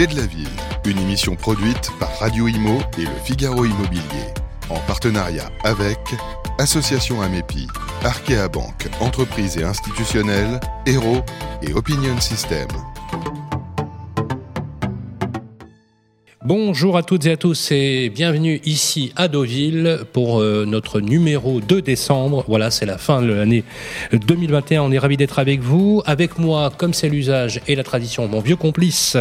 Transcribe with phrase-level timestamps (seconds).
[0.00, 0.48] clés de la ville,
[0.86, 4.32] une émission produite par Radio Imo et le Figaro Immobilier,
[4.70, 5.98] en partenariat avec
[6.58, 7.66] Association Amépi,
[8.02, 11.18] Arkea Banque, entreprises et institutionnelles, Hero
[11.62, 12.68] et Opinion System.
[16.42, 21.60] Bonjour à toutes et à tous et bienvenue ici à Deauville pour euh, notre numéro
[21.60, 22.46] 2 décembre.
[22.48, 23.62] Voilà, c'est la fin de l'année
[24.14, 24.80] 2021.
[24.80, 26.02] On est ravis d'être avec vous.
[26.06, 29.18] Avec moi, comme c'est l'usage et la tradition, mon vieux complice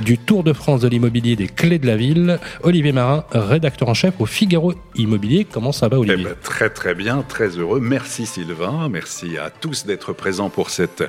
[0.00, 3.94] du Tour de France de l'immobilier des clés de la ville, Olivier Marin, rédacteur en
[3.94, 5.44] chef au Figaro Immobilier.
[5.44, 6.16] Comment ça va, Olivier?
[6.20, 7.80] eh ben, Très très bien, très heureux.
[7.80, 11.04] Merci Sylvain, merci à tous d'être présents pour cette,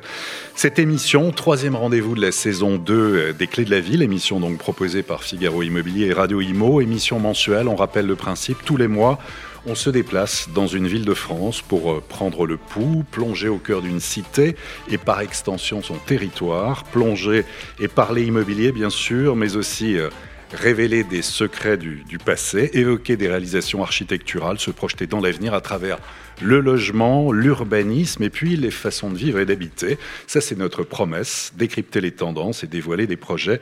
[0.56, 1.32] cette émission.
[1.32, 5.04] Troisième rendez-vous de la saison 2 euh, des clés de la ville, émission donc proposée
[5.04, 7.68] par Figaro Immobilier et Radio Imo, émission mensuelle.
[7.68, 9.20] On rappelle le principe, tous les mois,
[9.68, 13.58] on se déplace dans une ville de France pour euh, prendre le pouls, plonger au
[13.58, 14.56] cœur d'une cité
[14.90, 17.46] et par extension son territoire, plonger
[17.80, 20.10] et parler immobilier bien sûr, mais aussi euh,
[20.54, 25.62] révéler des secrets du, du, passé, évoquer des réalisations architecturales, se projeter dans l'avenir à
[25.62, 26.00] travers
[26.44, 29.98] le logement, l'urbanisme et puis les façons de vivre et d'habiter.
[30.28, 33.60] Ça, c'est notre promesse, décrypter les tendances et dévoiler des projets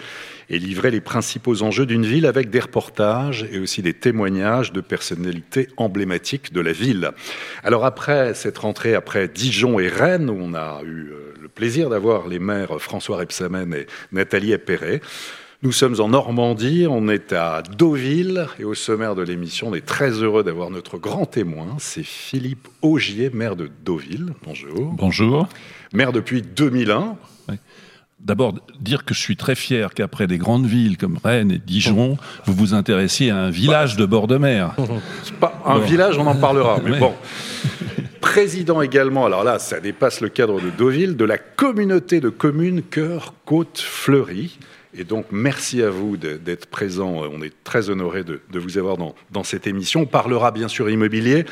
[0.50, 4.82] et livrer les principaux enjeux d'une ville avec des reportages et aussi des témoignages de
[4.82, 7.12] personnalités emblématiques de la ville.
[7.64, 11.90] Alors après cette rentrée, après Dijon et Rennes, où on a eu euh, le plaisir
[11.90, 15.02] d'avoir les maires François Repsamen et Nathalie Appéré,
[15.64, 19.86] nous sommes en Normandie, on est à Deauville et au sommaire de l'émission, on est
[19.86, 24.34] très heureux d'avoir notre grand témoin, c'est Philippe Augier, maire de Deauville.
[24.44, 24.94] Bonjour.
[24.94, 25.48] Bonjour.
[25.94, 27.16] Maire depuis 2001.
[28.20, 32.18] D'abord, dire que je suis très fier qu'après des grandes villes comme Rennes et Dijon,
[32.46, 34.76] vous vous intéressiez à un village de bord de mer.
[35.40, 37.14] Pas un village, on en parlera, mais bon.
[38.20, 42.82] Président également, alors là, ça dépasse le cadre de Deauville, de la communauté de communes
[42.84, 44.58] Cœur Côte Fleurie.
[44.94, 47.24] Et donc, merci à vous d'être présent.
[47.32, 50.02] On est très honoré de, vous avoir dans, cette émission.
[50.02, 51.46] On parlera bien sûr immobilier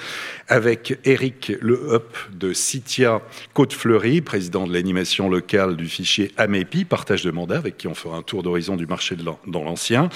[0.49, 2.01] avec Eric Le
[2.33, 3.21] de Citia
[3.53, 8.17] Côte-Fleury, président de l'animation locale du fichier AMEPI, partage de mandat, avec qui on fera
[8.17, 10.09] un tour d'horizon du marché dans l'ancien.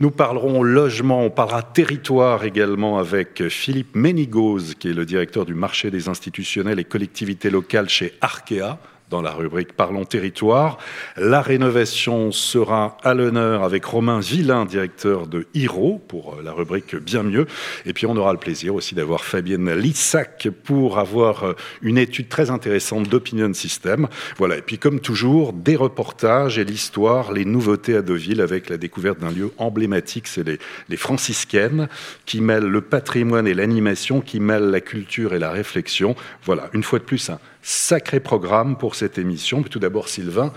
[0.00, 5.54] Nous parlerons logement, on parlera territoire également avec Philippe Ménigoz, qui est le directeur du
[5.54, 8.78] marché des institutionnels et collectivités locales chez Arkea
[9.10, 10.78] dans la rubrique Parlons territoire.
[11.16, 16.96] La rénovation sera à l'honneur avec Romain Villain, directeur de Hiro, pour euh, la rubrique
[16.96, 17.46] Bien mieux.
[17.84, 21.52] Et puis on aura le plaisir aussi d'avoir Fabienne Lissac pour avoir euh,
[21.82, 24.08] une étude très intéressante d'Opinion System.
[24.38, 24.56] Voilà.
[24.56, 29.20] Et puis comme toujours, des reportages et l'histoire, les nouveautés à Deauville avec la découverte
[29.20, 30.58] d'un lieu emblématique, c'est les,
[30.88, 31.88] les franciscaines
[32.24, 36.16] qui mêlent le patrimoine et l'animation, qui mêlent la culture et la réflexion.
[36.44, 36.68] Voilà.
[36.72, 39.58] Une fois de plus, un Sacré programme pour cette émission.
[39.58, 40.52] Mais tout d'abord, Sylvain,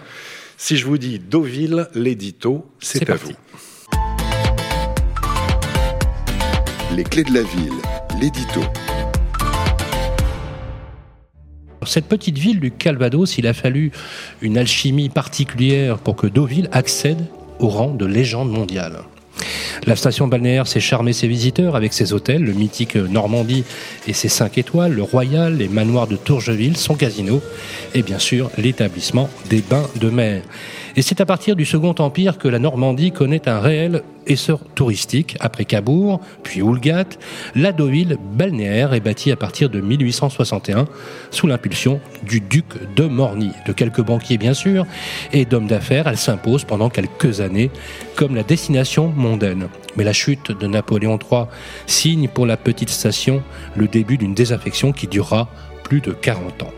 [0.57, 3.31] si je vous dis Deauville, l'édito, c'est à vous.
[6.95, 7.73] Les clés de la ville,
[8.21, 8.61] l'édito.
[11.83, 13.91] Cette petite ville du Calvados, il a fallu
[14.43, 17.25] une alchimie particulière pour que Deauville accède
[17.57, 18.99] au rang de légende mondiale.
[19.85, 23.63] La station balnéaire sait charmer ses visiteurs avec ses hôtels, le mythique Normandie
[24.07, 27.41] et ses 5 étoiles, le Royal, les manoirs de Tourgeville, son casino
[27.93, 30.43] et bien sûr l'établissement des bains de mer.
[30.99, 35.37] Et c'est à partir du Second Empire que la Normandie connaît un réel essor touristique.
[35.39, 37.05] Après Cabourg, puis Oulgat,
[37.55, 40.89] la Deauville balnéaire est bâtie à partir de 1861
[41.31, 42.65] sous l'impulsion du duc
[42.97, 43.51] de Morny.
[43.65, 44.85] De quelques banquiers bien sûr,
[45.31, 47.71] et d'hommes d'affaires, elle s'impose pendant quelques années
[48.17, 49.69] comme la destination mondaine.
[49.95, 51.45] Mais la chute de Napoléon III
[51.87, 53.41] signe pour la petite station
[53.77, 55.47] le début d'une désaffection qui durera
[55.81, 56.73] plus de 40 ans.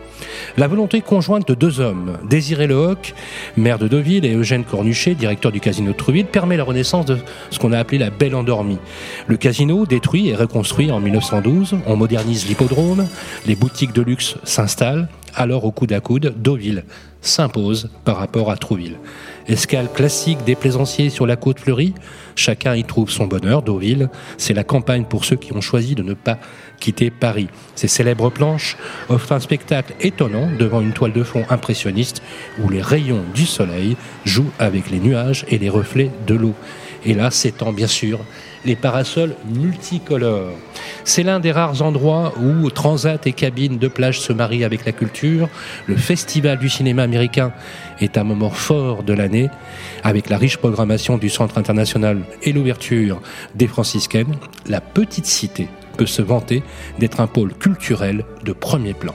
[0.56, 3.14] La volonté conjointe de deux hommes, Désiré Lehoc,
[3.56, 7.18] maire de Deauville, et Eugène Cornuchet, directeur du casino de Trouville, permet la renaissance de
[7.50, 8.78] ce qu'on a appelé la Belle Endormie.
[9.26, 13.06] Le casino, détruit et reconstruit en 1912, on modernise l'hippodrome,
[13.46, 16.84] les boutiques de luxe s'installent, alors au coude à coude, Deauville
[17.20, 18.98] s'impose par rapport à Trouville.
[19.48, 21.94] Escale classique des plaisanciers sur la côte fleurie,
[22.36, 23.62] chacun y trouve son bonheur.
[23.62, 24.08] Deauville,
[24.38, 26.38] c'est la campagne pour ceux qui ont choisi de ne pas
[26.78, 27.48] quitter Paris.
[27.74, 28.76] Ces célèbres planches
[29.08, 32.22] offrent un spectacle étonnant devant une toile de fond impressionniste
[32.62, 36.54] où les rayons du soleil jouent avec les nuages et les reflets de l'eau.
[37.04, 38.20] Et là s'étend bien sûr
[38.64, 40.52] les parasols multicolores.
[41.04, 44.92] C'est l'un des rares endroits où transat et cabines de plage se marient avec la
[44.92, 45.48] culture.
[45.86, 47.52] Le festival du cinéma américain
[48.00, 49.50] est un moment fort de l'année,
[50.04, 53.20] avec la riche programmation du Centre international et l'ouverture
[53.54, 54.36] des franciscaines.
[54.68, 56.62] La petite cité peut se vanter
[56.98, 59.14] d'être un pôle culturel de premier plan.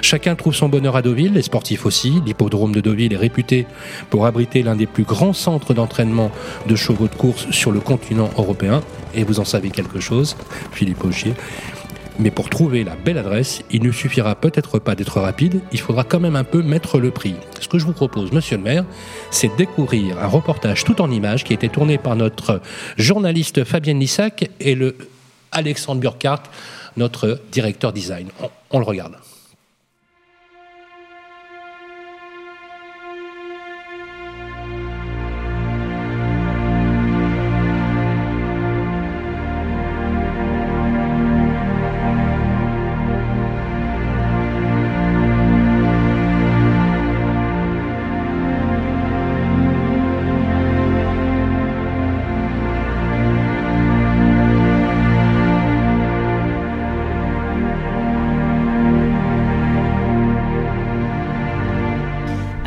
[0.00, 2.22] Chacun trouve son bonheur à Deauville, les sportifs aussi.
[2.24, 3.66] L'hippodrome de Deauville est réputé
[4.10, 6.30] pour abriter l'un des plus grands centres d'entraînement
[6.66, 8.80] de chevaux de course sur le continent européen.
[9.14, 10.36] Et vous en savez quelque chose,
[10.72, 11.34] Philippe Augier.
[12.18, 16.04] Mais pour trouver la belle adresse, il ne suffira peut-être pas d'être rapide, il faudra
[16.04, 17.34] quand même un peu mettre le prix.
[17.58, 18.84] Ce que je vous propose, monsieur le maire,
[19.30, 22.60] c'est découvrir un reportage tout en images qui a été tourné par notre
[22.98, 24.96] journaliste Fabienne Lissac et le
[25.52, 26.42] Alexandre Burkhardt,
[26.96, 28.28] notre directeur design.
[28.70, 29.16] On le regarde.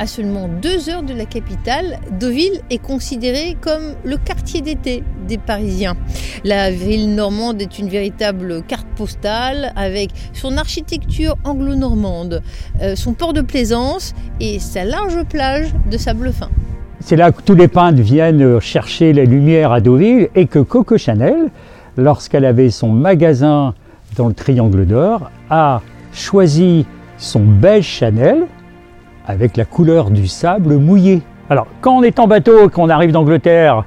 [0.08, 5.96] Seulement deux heures de la capitale, Deauville est considérée comme le quartier d'été des Parisiens.
[6.44, 12.44] La ville normande est une véritable carte postale avec son architecture anglo-normande,
[12.82, 16.50] euh, son port de plaisance et sa large plage de sable fin.
[17.00, 20.98] C'est là que tous les peintres viennent chercher les lumières à Deauville et que Coco
[20.98, 21.50] Chanel,
[21.98, 23.74] lorsqu'elle avait son magasin
[24.16, 25.82] dans le Triangle d'Or, a
[26.14, 26.86] choisi
[27.18, 28.46] son beige Chanel
[29.28, 31.22] avec la couleur du sable mouillé.
[31.50, 33.84] Alors, quand on est en bateau et qu'on arrive d'Angleterre,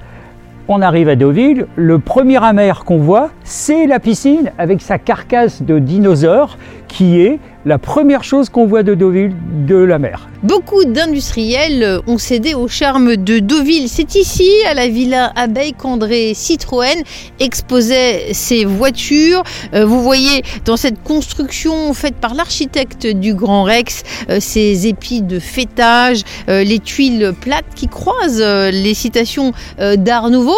[0.68, 5.62] on arrive à Deauville, le premier amer qu'on voit, c'est la piscine avec sa carcasse
[5.62, 9.34] de dinosaure qui est la première chose qu'on voit de Deauville,
[9.66, 10.28] de la mer.
[10.42, 13.88] Beaucoup d'industriels ont cédé au charme de Deauville.
[13.88, 17.02] C'est ici, à la Villa Abeille, qu'André Citroën
[17.40, 19.42] exposait ses voitures.
[19.74, 25.22] Euh, vous voyez dans cette construction faite par l'architecte du Grand Rex, euh, ces épis
[25.22, 30.56] de fêtage, euh, les tuiles plates qui croisent les citations d'Art Nouveau.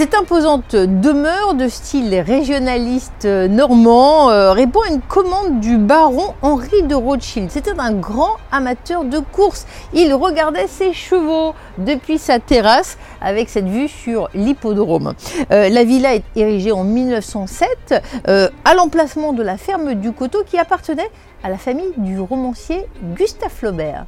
[0.00, 6.84] Cette imposante demeure de style régionaliste normand euh, répond à une commande du baron Henri
[6.84, 7.50] de Rothschild.
[7.50, 9.66] C'était un grand amateur de course.
[9.92, 15.12] Il regardait ses chevaux depuis sa terrasse avec cette vue sur l'hippodrome.
[15.52, 20.44] Euh, la villa est érigée en 1907 euh, à l'emplacement de la ferme du Coteau
[20.46, 21.10] qui appartenait
[21.44, 24.06] à la famille du romancier Gustave Flaubert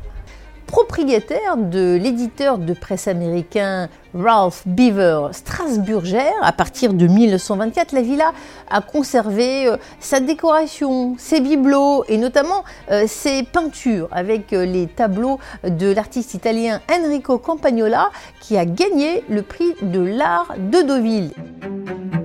[0.72, 6.32] propriétaire de l'éditeur de presse américain Ralph Beaver Strasburger.
[6.40, 8.32] À partir de 1924, la villa
[8.70, 14.86] a conservé euh, sa décoration, ses bibelots et notamment euh, ses peintures avec euh, les
[14.86, 18.10] tableaux de l'artiste italien Enrico Campagnola
[18.40, 22.21] qui a gagné le prix de l'art de Deauville.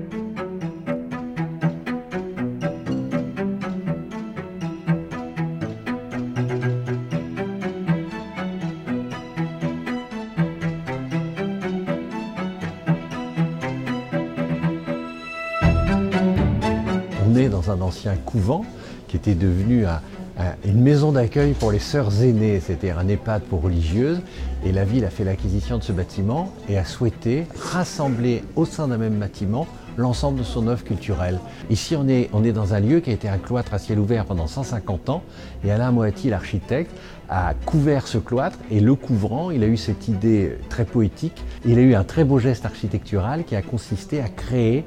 [17.67, 18.65] Dans un ancien couvent
[19.07, 20.01] qui était devenu un-
[20.39, 24.19] un- une maison d'accueil pour les sœurs aînées, c'était un EHPAD pour religieuses.
[24.65, 28.87] Et la ville a fait l'acquisition de ce bâtiment et a souhaité rassembler au sein
[28.87, 29.67] d'un même bâtiment
[29.97, 31.39] l'ensemble de son œuvre culturelle.
[31.71, 33.97] Ici, on est, on est dans un lieu qui a été un cloître à ciel
[33.97, 35.23] ouvert pendant 150 ans.
[35.65, 36.91] Et Alain Moati, l'architecte,
[37.29, 41.43] a couvert ce cloître et le couvrant, il a eu cette idée très poétique.
[41.65, 44.85] Il a eu un très beau geste architectural qui a consisté à créer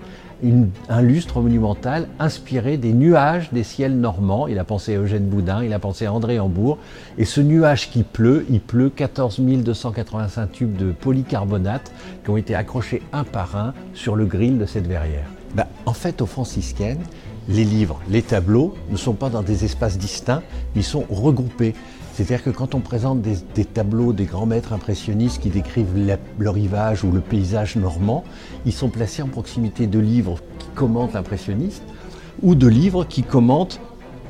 [0.88, 4.46] un lustre monumental inspiré des nuages des ciels normands.
[4.46, 6.78] Il a pensé à Eugène Boudin, il a pensé à André Hambourg.
[7.18, 11.92] Et ce nuage qui pleut, il pleut 14 285 tubes de polycarbonate
[12.24, 15.26] qui ont été accrochés un par un sur le grill de cette verrière.
[15.54, 17.02] Ben, en fait, aux franciscaines,
[17.48, 20.42] les livres, les tableaux ne sont pas dans des espaces distincts,
[20.76, 21.74] ils sont regroupés.
[22.22, 27.02] C'est-à-dire que quand on présente des, tableaux des grands maîtres impressionnistes qui décrivent le rivage
[27.02, 28.24] ou le paysage normand,
[28.66, 31.82] ils sont placés en proximité de livres qui commentent l'impressionniste
[32.42, 33.80] ou de livres qui commentent,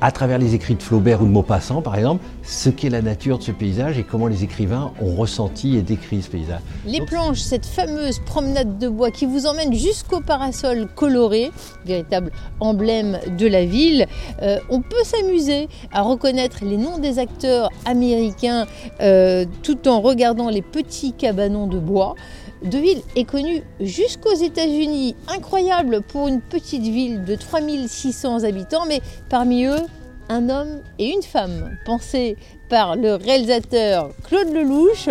[0.01, 3.39] à travers les écrits de Flaubert ou de Maupassant par exemple, ce qu'est la nature
[3.39, 6.61] de ce paysage et comment les écrivains ont ressenti et décrit ce paysage.
[6.87, 11.51] Les Donc, planches, cette fameuse promenade de bois qui vous emmène jusqu'au parasol coloré,
[11.85, 12.31] véritable
[12.61, 14.07] emblème de la ville,
[14.43, 18.67] euh, on peut s'amuser à reconnaître les noms des acteurs américains
[19.01, 22.15] euh, tout en regardant les petits cabanons de bois.
[22.63, 29.01] Deauville est connue jusqu'aux États-Unis, incroyable pour une petite ville de 3600 habitants, mais
[29.31, 29.81] parmi eux,
[30.29, 32.37] un homme et une femme, pensés
[32.69, 35.09] par le réalisateur Claude Lelouch,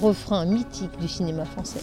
[0.00, 1.80] refrain mythique du cinéma français.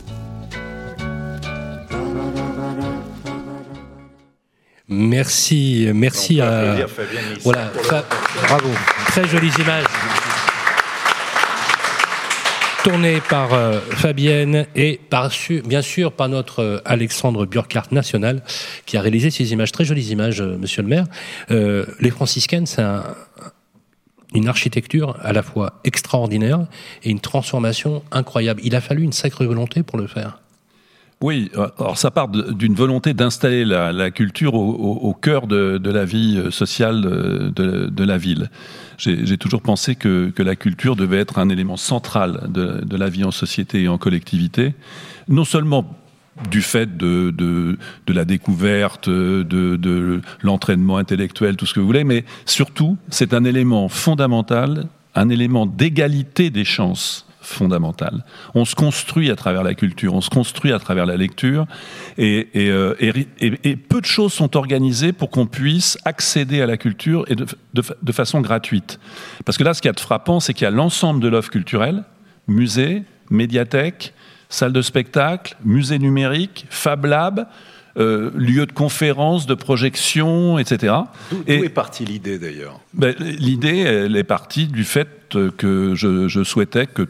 [4.88, 6.76] Merci, merci à.
[7.44, 7.72] Voilà,
[8.48, 8.70] bravo.
[9.08, 9.86] Très jolies images.
[12.84, 15.32] Tournées par euh, Fabienne et par,
[15.66, 18.44] bien sûr par notre euh, Alexandre Burkhardt national
[18.86, 21.06] qui a réalisé ces images, très jolies images, euh, monsieur le maire.
[21.50, 22.84] les franciscaines, c'est
[24.34, 26.66] une architecture à la fois extraordinaire
[27.04, 28.60] et une transformation incroyable.
[28.66, 30.43] Il a fallu une sacrée volonté pour le faire.
[31.22, 36.38] Oui, euh, alors ça part d'une volonté d'installer la, culture au, cœur de, la vie
[36.38, 38.50] euh, sociale de, la ville.
[38.98, 43.32] J'ai toujours pensé que, la culture devait être un élément central de, la vie en
[43.32, 44.74] société et en collectivité,
[45.30, 45.98] non seulement
[46.50, 47.78] du fait de,
[48.08, 53.88] la découverte, de l'entraînement intellectuel, tout ce que vous voulez, mais surtout, c'est un élément
[53.88, 58.24] fondamental, un élément d'égalité des chances fondamentale.
[58.54, 61.66] On se construit à travers la culture, on se construit à travers la lecture,
[62.18, 62.96] et, euh,
[63.90, 68.42] peu de choses sont organisées pour qu'on puisse accéder à la culture et de, façon
[68.42, 69.00] gratuite.
[69.46, 72.04] Parce que là, ce qui est frappant, c'est qu'il y a l'ensemble de l'offre culturelle,
[72.48, 74.14] musée, médiathèque,
[74.50, 77.48] salle de spectacle, musée numérique, Fab Lab,
[77.98, 80.94] euh, lieu de conférence, de projection, etc.
[81.32, 82.80] D'où est partie l'idée d'ailleurs?
[82.94, 85.08] Ben, L'idée, elle est partie du fait
[85.58, 87.08] que je souhaitais que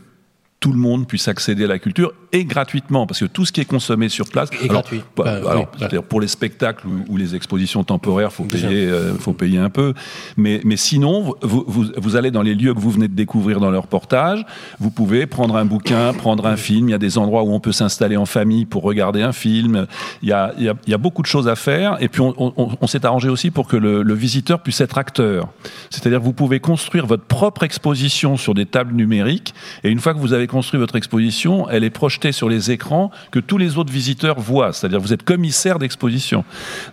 [0.63, 3.59] tout le monde puisse accéder à la culture et gratuitement, parce que tout ce qui
[3.59, 5.01] est consommé sur place est gratuit.
[5.17, 5.67] Bah, alors,
[6.05, 9.93] pour les spectacles ou, les expositions temporaires, faut payer, euh, faut payer un peu.
[10.37, 13.59] Mais, mais sinon, vous, vous, vous, allez dans les lieux que vous venez de découvrir
[13.59, 14.45] dans le reportage.
[14.79, 16.87] Vous pouvez prendre un bouquin, prendre un film.
[16.87, 19.85] Il y a des endroits où on peut s'installer en famille pour regarder un film.
[20.21, 21.97] Il y a, il y a, beaucoup de choses à faire.
[22.01, 25.49] Et puis on, on, s'est arrangé aussi pour que le, le visiteur puisse être acteur.
[25.89, 29.53] C'est-à-dire que vous pouvez construire votre propre exposition sur des tables numériques.
[29.83, 33.11] Et une fois que vous avez construit votre exposition, elle est projetée sur les écrans
[33.31, 34.71] que tous les autres visiteurs voient.
[34.71, 36.45] C'est-à-dire vous êtes commissaire d'exposition.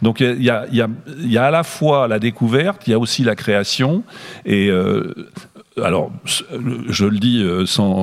[0.02, 4.02] Donc il y a, à la fois la découverte, il y a aussi la création.
[4.44, 5.14] Et euh,
[5.76, 8.02] alors, je le dis euh, sans,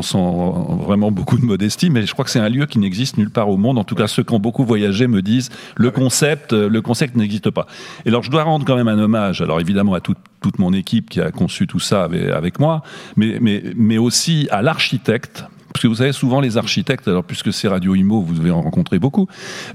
[0.78, 3.50] vraiment beaucoup de modestie, mais je crois que c'est un lieu qui n'existe nulle part
[3.50, 3.78] au monde.
[3.78, 7.16] En tout cas, ceux qui ont beaucoup voyagé me disent le concept, euh, le concept
[7.16, 7.68] n'existe pas.
[8.06, 9.42] Et alors, je dois rendre quand même un hommage.
[9.42, 12.84] Alors, évidemment, à toute, toute mon équipe qui a conçu tout ça avec, avec moi,
[13.18, 15.44] mais, mais, mais aussi à l'architecte
[15.78, 18.64] parce que vous savez, souvent les architectes, alors puisque c'est Radio Imo, vous devez en
[18.64, 19.28] rencontrer beaucoup,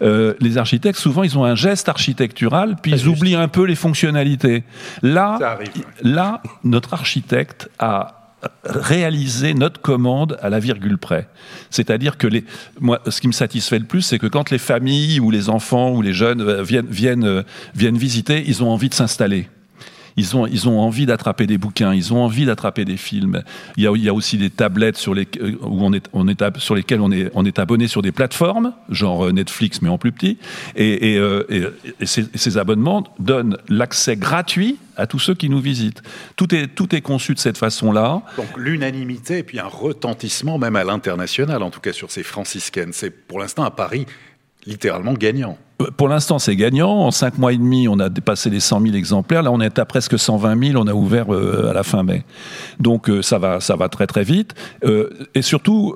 [0.02, 3.76] euh, les architectes, souvent, ils ont un geste architectural, puis ils oublient un peu les
[3.76, 4.64] fonctionnalités.
[5.02, 5.59] Là,
[6.02, 11.28] là, notre architecte a réalisé notre commande à la virgule près.
[11.71, 12.44] C'est-à-dire que les,
[12.80, 15.92] moi, ce qui me satisfait le plus, c'est que quand les familles ou les enfants
[15.92, 17.42] ou les jeunes euh, viennent, viennent, euh,
[17.76, 19.49] viennent visiter, ils ont envie de s'installer.
[20.16, 23.42] Ils ont, ils ont envie d'attraper des bouquins, ils ont envie d'attraper des films.
[23.76, 26.75] Il y, a, aussi des tablettes sur, les, euh, où on est, on est, sur
[26.75, 30.12] lesquelles on est, on est abonné sur des plateformes, genre euh, Netflix, mais en plus
[30.12, 30.38] petit.
[30.76, 35.61] Et, et, euh, et, ces, ces, abonnements donnent l'accès gratuit à tous ceux qui nous
[35.61, 36.02] visitent.
[36.37, 38.23] Tout est, tout est conçu de cette façon-là.
[38.37, 42.92] Donc l'unanimité et puis un retentissement même à l'international, en tout cas sur ces franciscaines.
[42.92, 44.07] C'est pour l'instant à Paris
[44.66, 45.59] littéralement gagnant.
[45.97, 46.91] Pour l'instant, c'est gagnant.
[46.91, 49.43] En cinq mois et demi, on a dépassé les 100 000 exemplaires.
[49.43, 50.81] Là, on est à presque 120 000.
[50.81, 52.25] On a ouvert euh, à la fin mai.
[52.79, 54.55] Donc, euh, ça va, ça va très très vite.
[54.85, 55.95] Euh, et surtout,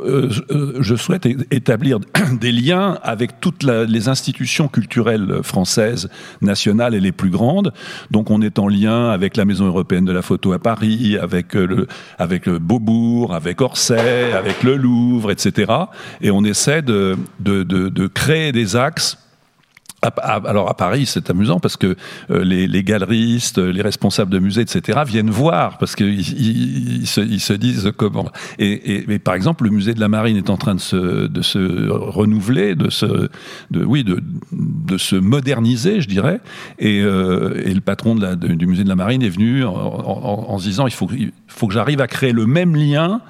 [0.80, 1.98] je souhaite établir
[2.40, 6.08] des liens avec toutes les institutions culturelles françaises,
[6.40, 7.72] nationales et les plus grandes.
[8.10, 11.54] Donc, on est en lien avec la Maison européenne de la photo à Paris, avec
[11.54, 11.86] le,
[12.18, 15.72] avec le Beaubourg, avec Orsay, avec le Louvre, etc.
[16.20, 19.18] Et on essaie de, de, de créer des axes
[20.16, 21.96] alors à Paris, c'est amusant parce que
[22.30, 27.92] euh, les, galeristes, les responsables de musées, etc., viennent voir parce qu'ils ils, se, disent
[27.96, 28.30] comment.
[28.58, 32.90] Et, par exemple, le musée de la Marine est en train de se, renouveler, de
[32.90, 33.28] se,
[33.74, 36.40] oui, de, se moderniser, je dirais.
[36.78, 40.92] Et, euh, le patron du musée de la Marine est venu en, se disant il
[40.92, 43.20] faut que j'arrive à créer le même lien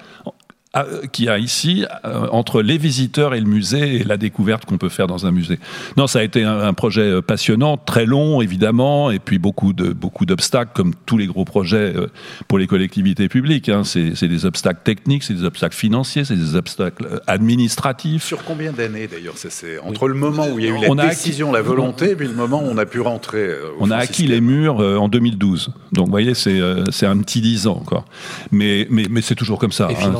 [1.12, 4.88] qui a ici euh, entre les visiteurs et le musée et la découverte qu'on peut
[4.88, 5.59] faire dans un musée.
[5.97, 9.92] Non, ça a été un, projet euh, passionnant, très long évidemment, et puis beaucoup de
[9.92, 12.09] beaucoup d'obstacles comme tous les gros projets euh,
[12.49, 13.68] pour les collectivités publiques.
[13.68, 13.83] Hein.
[13.85, 18.25] C'est des obstacles techniques, c'est des obstacles financiers, c'est des obstacles administratifs.
[18.25, 21.52] Sur combien d'années d'ailleurs C'est entre le moment où il y a eu la décision,
[21.52, 23.50] la volonté, et puis le moment où on a pu rentrer.
[23.80, 25.71] on a acquis les murs en 2012.
[25.92, 28.04] Donc vous voyez, c'est c'est un petit dix ans quoi.
[28.52, 29.88] Mais mais mais c'est toujours comme ça.
[29.90, 30.14] Et hein.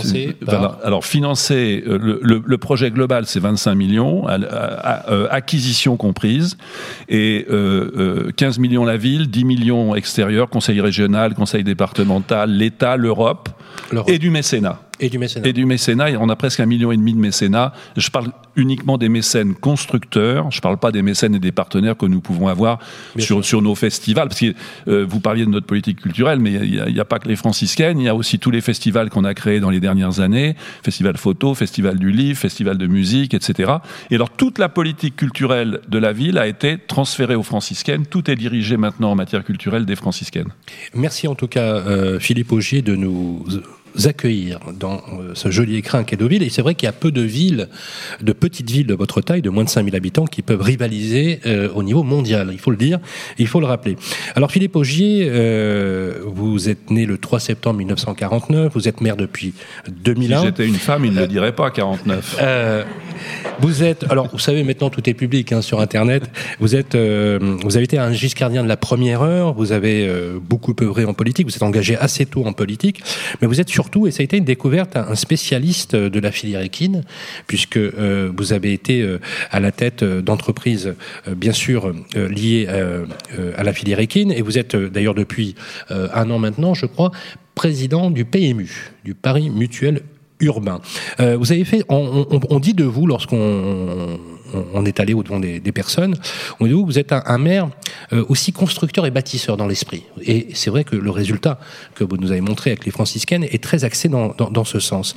[0.47, 6.57] Financé alors, financer, euh, le, projet global, c'est 25 millions, euh, acquisition comprise,
[7.09, 13.49] et 15 euh, millions la ville, 10 millions extérieurs, conseil régional, conseil départemental, l'État, l'Europe,
[14.07, 14.81] et du mécénat.
[15.01, 15.49] Et du mécénat.
[15.49, 16.11] Et du mécénat.
[16.21, 17.73] On a presque un million et demi de mécénats.
[17.97, 20.51] Je parle uniquement des mécènes constructeurs.
[20.51, 22.79] Je ne parle pas des mécènes et des partenaires que nous pouvons avoir
[23.19, 24.29] sur, sur, nos festivals.
[24.29, 24.55] Parce que
[24.89, 28.01] euh, vous parliez de notre politique culturelle, mais il n'y a, pas que les franciscaines.
[28.01, 30.57] Il y a aussi tous les festivals qu'on a créés dans les dernières années.
[30.83, 33.75] Festival photo, festival du livre, festival de musique, etc.
[34.11, 38.07] Et alors, toute la politique culturelle de la ville a été transférée aux franciscaines.
[38.07, 40.53] Tout est dirigé maintenant en matière culturelle des franciscaines.
[40.95, 43.45] Merci en tout cas, euh, Philippe Augier, de nous
[44.05, 46.43] accueillir dans euh, ce joli écrin qu'est Deauville.
[46.43, 47.69] Et c'est vrai qu'il y a peu de villes,
[48.21, 51.69] de petites villes de votre taille, de moins de 5000 habitants, qui peuvent rivaliser euh,
[51.75, 52.51] au niveau mondial.
[52.53, 52.99] Il faut le dire,
[53.39, 53.97] il faut le rappeler.
[54.35, 59.55] Alors Philippe Augier, euh, vous êtes né le 3 septembre 1949, vous êtes maire depuis
[59.89, 60.39] 2001.
[60.39, 62.39] Si j'étais une femme, il ne le dirait pas, 49.
[63.61, 66.25] vous êtes, alors vous savez maintenant tout est public hein, sur Internet.
[66.61, 69.55] Vous êtes, vous avez été un giscardien de la première heure.
[69.55, 70.11] Vous avez
[70.41, 71.47] beaucoup œuvré en politique.
[71.47, 73.03] Vous êtes engagé assez tôt en politique,
[73.41, 76.61] mais vous êtes sur et ça a été une découverte, un spécialiste de la filière
[76.61, 77.03] équine,
[77.47, 79.19] puisque euh, vous avez été euh,
[79.51, 80.95] à la tête d'entreprises,
[81.29, 82.67] euh, bien sûr, liées
[83.57, 85.55] à la filière équine, et vous êtes d'ailleurs depuis
[85.91, 87.11] un an maintenant, je crois,
[87.55, 90.03] président du PMU, du Paris Mutuel
[90.41, 90.81] Urbain.
[91.19, 94.19] vous avez fait, on dit de vous lorsqu'on
[94.73, 96.17] on, est allé au-devant des, personnes,
[96.61, 97.69] on dit oh, vous êtes un, maire
[98.13, 100.05] euh, aussi constructeur et bâtisseur dans l'esprit.
[100.23, 101.59] Et c'est vrai que le résultat
[101.95, 105.15] que vous nous avez montré avec les franciscaines est très axé dans, ce sens.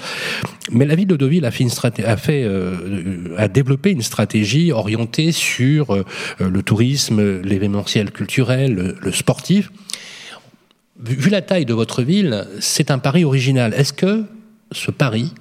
[0.72, 1.72] Mais la ville de Deauville a, fait une
[2.06, 6.04] a, fait, euh, a développé une stratégie orientée sur euh,
[6.40, 9.72] le tourisme, l'événementiel culturel, le, sportif.
[11.02, 13.74] Vu la taille de votre ville, c'est un pari original.
[13.74, 14.26] Est-ce que
[14.72, 15.34] ce pari,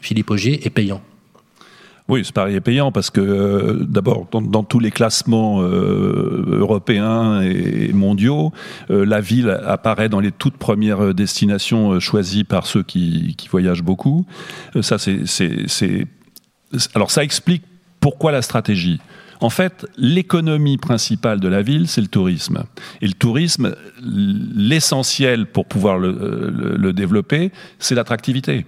[0.00, 1.02] Philippe Augier, est payant
[2.08, 7.40] oui, ce pari est payant parce que euh, d'abord, dans, tous les classements euh, européens
[7.40, 8.52] et mondiaux,
[8.90, 13.82] euh, la ville apparaît dans les toutes premières destinations choisies par ceux qui, qui voyagent
[13.82, 14.24] beaucoup.
[14.82, 16.06] ça, c'est,
[16.94, 17.64] alors ça explique
[17.98, 19.00] pourquoi la stratégie.
[19.40, 22.64] En fait, l'économie principale de la ville, c'est le tourisme.
[23.00, 28.66] Et le tourisme, l'essentiel pour pouvoir le, le développer, c'est l'attractivité.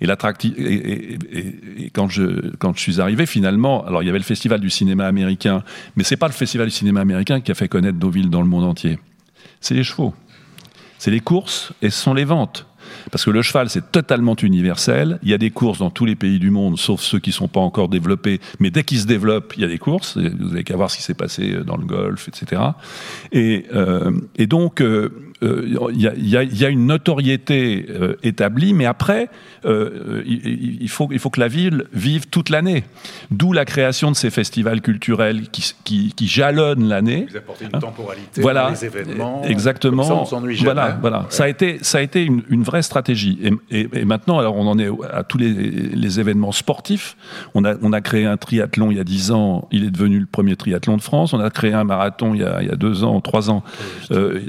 [0.00, 0.06] Et,
[1.92, 5.62] quand je suis arrivé, finalement, alors il y avait le festival du cinéma américain,
[5.96, 8.48] mais c'est pas le festival du cinéma américain qui a fait connaître Deauville dans le
[8.48, 8.98] monde entier.
[9.60, 10.14] C'est les chevaux.
[10.98, 12.66] C'est les courses et ce sont les ventes.
[13.10, 15.18] Parce que le cheval, c'est totalement universel.
[15.22, 17.34] Il y a des courses dans tous les pays du monde, sauf ceux qui ne
[17.34, 18.40] sont pas encore développés.
[18.60, 20.16] Mais dès qu'ils se développent, il y a des courses.
[20.16, 22.62] Vous n'avez qu'à voir ce qui s'est passé dans le golf, etc.
[23.32, 25.78] Et, euh, et donc, euh, euh, il
[26.18, 29.28] y, y, a une notoriété euh, établie, mais après,
[29.64, 32.84] euh, il, faut, il faut que la ville vive toute l'année.
[33.30, 37.26] D'où la création de ces festivals culturels qui, qui, qui jalonnent l'année.
[37.30, 39.42] Vous apportez une temporalité voilà, dans les événements.
[39.44, 40.08] Exactement.
[40.08, 40.54] Comme ça, on jamais.
[40.56, 41.26] Voilà, voilà.
[41.28, 43.38] Ça a été, ça a été une, une vraie stratégie.
[43.70, 47.16] Et, et, maintenant, alors on en est à tous les, les, événements sportifs.
[47.54, 49.68] On a, on a créé un triathlon il y a dix ans.
[49.70, 51.32] Il est devenu le premier triathlon de France.
[51.32, 53.62] On a créé un marathon il y a, il y a deux ans, trois ans.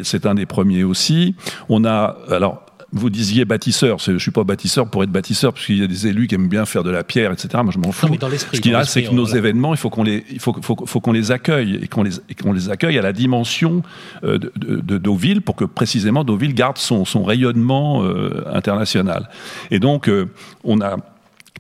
[0.04, 1.36] C'est un des premiers aussi.
[1.70, 5.78] On a, alors, vous disiez bâtisseur, je suis pas bâtisseur pour être bâtisseur, parce qu'il
[5.78, 7.50] y a des élus qui aiment bien faire de la pierre, etc.
[7.64, 8.08] Moi, je m'en fous.
[8.54, 11.12] Ce qui reste, c'est que nos événements, il faut qu'on les, il faut, faut, qu'on
[11.12, 12.12] les accueille et qu'on les,
[12.42, 13.84] qu'on les accueille à la dimension
[14.24, 19.30] euh, de, de, Deauville pour que précisément Deauville garde son, son rayonnement euh, international.
[19.72, 20.28] Et donc, euh,
[20.64, 20.98] on a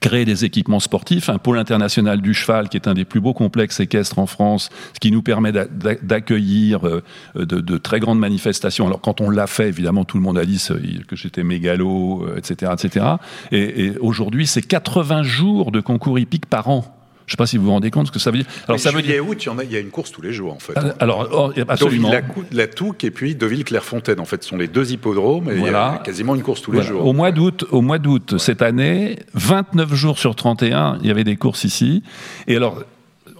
[0.01, 3.33] créer des équipements sportifs, un pôle international du cheval qui est un des plus beaux
[3.33, 7.03] complexes équestres en France, ce qui nous permet d'accueillir euh,
[7.35, 8.85] de, très grandes manifestations.
[8.87, 10.65] Alors quand on l'a fait, évidemment, tout le monde a dit
[11.07, 13.05] que j'étais mégalo, etc., etc.
[13.51, 16.98] Et, et aujourd'hui, c'est 80 jours de concours hippiques par an.
[17.29, 18.47] Je ne sais pas si vous vous rendez compte ce que ça veut dire.
[18.67, 20.33] Alors, ça veut dire août, il y, a, il y a une course tous les
[20.33, 20.73] jours en fait.
[20.75, 22.09] Ah, alors, oh, absolument.
[22.51, 24.19] La, Touque et puis Deauville-Clairefontaine.
[24.19, 26.71] En fait, ce sont les deux hippodromes et il y a quasiment une course tous
[26.71, 27.05] les jours.
[27.05, 31.23] Au mois d'août, au mois d'août cette année, 29 jours sur 31, il y avait
[31.23, 32.01] des courses ici.
[32.47, 32.83] Et alors,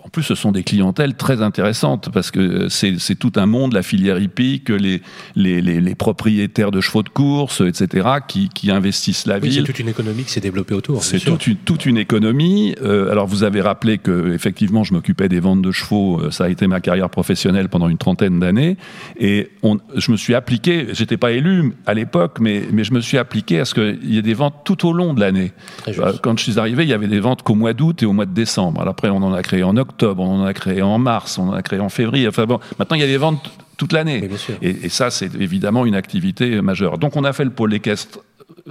[0.09, 3.83] en plus, ce sont des clientèles très intéressantes parce que c'est tout un monde, la
[3.83, 5.03] filière hippique, les,
[5.35, 9.53] les, les, propriétaires de chevaux de course, etc., qui, qui investissent la ville.
[9.53, 11.03] C'est toute une économie qui s'est développée autour.
[11.03, 12.73] C'est toute une, toute une économie.
[12.81, 16.19] Euh, alors, vous avez rappelé que effectivement, je m'occupais des ventes de chevaux.
[16.19, 18.77] Euh, ça a été ma carrière professionnelle pendant une trentaine d'années.
[19.19, 23.01] Et on, je me suis appliqué, j'étais pas élu à l'époque, mais, mais je me
[23.01, 25.51] suis appliqué à ce qu'il y ait des ventes tout au long de l'année.
[25.87, 28.13] Euh, quand je suis arrivé, il y avait des ventes qu'au mois d'août et au
[28.13, 28.81] mois de décembre.
[28.81, 31.49] Alors après, on en a créé en octobre on en a créé en mars, on
[31.49, 32.27] en a créé en février.
[32.27, 34.29] Enfin bon, maintenant il y a des ventes toute l'année.
[34.61, 36.97] Et, ça, c'est évidemment une activité majeure.
[36.97, 38.19] Donc on a fait le pôle équestre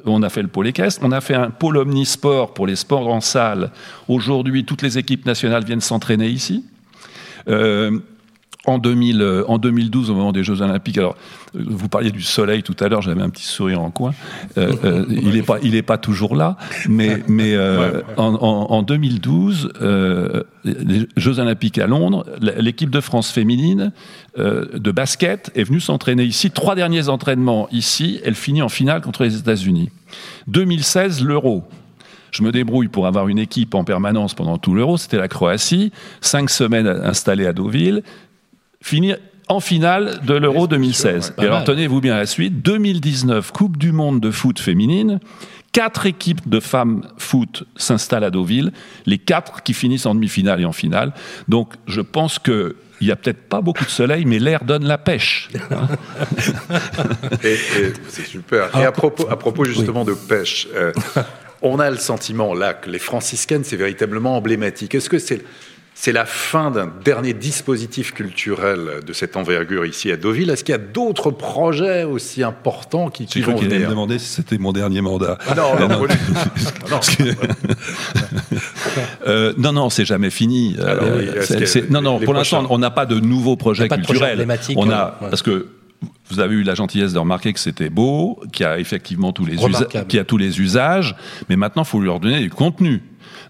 [0.04, 3.08] on a fait le pôle équestre, on a fait un pôle omnisport pour les sports
[3.08, 3.70] en salle.
[4.06, 6.64] Aujourd'hui, toutes les équipes nationales viennent s'entraîner ici.
[7.48, 7.98] Euh,
[8.68, 11.16] en, 2000, euh, en 2012, au moment des Jeux Olympiques, alors
[11.56, 14.14] euh, vous parliez du soleil tout à l'heure, j'avais un petit sourire en coin.
[14.56, 16.56] Euh, il n'est pas, il est pas toujours là,
[16.88, 17.56] mais, mais
[18.16, 19.72] en, en, 2012,
[20.64, 23.92] les Jeux Olympiques à Londres, l'équipe de France féminine
[24.36, 26.50] de basket est venue s'entraîner ici.
[26.50, 29.90] Trois derniers entraînements ici, elle finit en finale contre les États-Unis.
[30.46, 31.64] 2016, l'Euro.
[32.30, 34.96] Je me débrouille pour avoir une équipe en permanence pendant tout l'Euro.
[34.96, 35.92] C'était la Croatie.
[36.20, 38.02] Cinq semaines installées à Deauville.
[38.82, 41.34] Finir en finale de l'Euro 2016.
[41.38, 42.62] Et alors tenez-vous bien à la suite.
[42.62, 45.20] 2019, Coupe du Monde de foot féminine.
[45.72, 48.72] Quatre équipes de femmes foot s'installent à Deauville,
[49.06, 51.12] les quatre qui finissent en demi-finale et en finale.
[51.48, 54.84] Donc je pense que il n'y a peut-être pas beaucoup de soleil, mais l'air donne
[54.84, 55.50] la pêche.
[57.40, 58.76] c'est super.
[58.76, 60.92] Et à propos, à propos justement de pêche, euh,
[61.62, 64.96] on a le sentiment là que les franciscaines, c'est véritablement emblématique.
[64.96, 65.44] Est-ce que c'est
[66.00, 70.48] c'est la fin d'un dernier dispositif culturel de cette envergure ici à Deauville.
[70.48, 74.28] Est-ce qu'il y a d'autres projets aussi importants qui, qui vont venir me demandé si
[74.28, 75.38] c'était mon dernier mandat?
[75.48, 76.06] Ah non, non, non,
[79.26, 80.76] euh, non, non, c'est jamais fini.
[80.78, 81.42] Euh,
[81.90, 84.46] non, non, pour l'instant, on n'a pas de nouveaux projets culturels.
[84.76, 85.66] on a, parce que
[86.30, 89.46] vous avez eu la gentillesse de remarquer que c'était beau, qu'il y a effectivement tous
[89.46, 89.56] les,
[90.06, 91.16] qui a tous les usages,
[91.48, 93.02] mais maintenant, il faut lui redonner du contenu.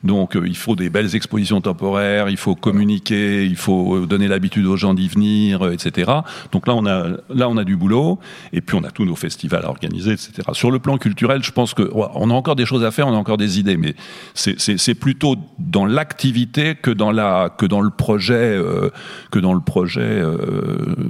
[0.04, 4.28] Donc euh, il faut des belles expositions temporaires, il faut communiquer, il faut euh, donner
[4.28, 6.12] l'habitude aux gens d'y venir, euh, etc.
[6.52, 8.18] Donc là on a là on a du boulot
[8.52, 10.32] et puis on a tous nos festivals à organiser, etc.
[10.52, 13.14] Sur le plan culturel, je pense que on a encore des choses à faire, on
[13.14, 13.94] a encore des idées, mais
[14.34, 18.60] c'est plutôt dans l'activité que dans la que dans le projet
[19.30, 20.22] que dans le projet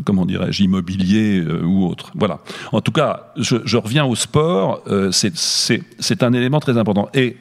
[0.05, 2.13] comment dirais-je immobilier ou autre.
[2.15, 2.39] Voilà.
[2.73, 4.83] En tout cas, je, je reviens au sport.
[5.11, 7.37] c'est un élément très important et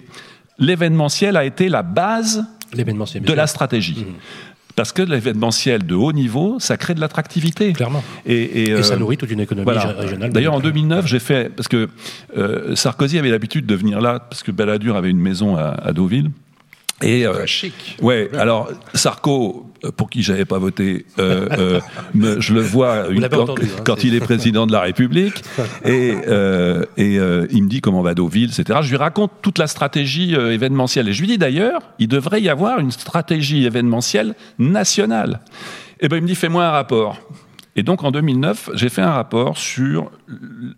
[0.60, 4.06] l'événementiel a été la base de la stratégie.
[4.08, 4.14] Mmh.
[4.76, 7.74] Parce que l'événementiel de haut niveau, ça crée de l'attractivité.
[7.74, 8.04] Clairement.
[8.28, 10.30] Et, ça euh, nourrit toute une économie régionale.
[10.30, 11.50] D'ailleurs, en 2009, j'ai fait.
[11.50, 11.90] Parce que
[12.38, 16.30] euh, Sarkozy avait l'habitude de venir là, parce que Balladur avait une maison à Deauville.
[17.04, 17.98] Et euh, chic.
[18.02, 18.30] Ouais.
[18.34, 21.80] Alors Sarko, euh, pour qui j'avais pas voté, euh, euh
[22.16, 25.44] me, je le vois une, quand, entendu, hein, quand il est président de la République,
[25.86, 28.80] et, euh, et il me dit comment va Deauville, etc.
[28.82, 32.50] Je lui raconte toute la stratégie événementielle, et je lui dis d'ailleurs, il devrait y
[32.50, 35.42] avoir une stratégie événementielle nationale.
[36.00, 37.18] Et ben il me dit fais-moi un rapport.
[37.76, 40.10] Et donc en 2009, j'ai fait un rapport sur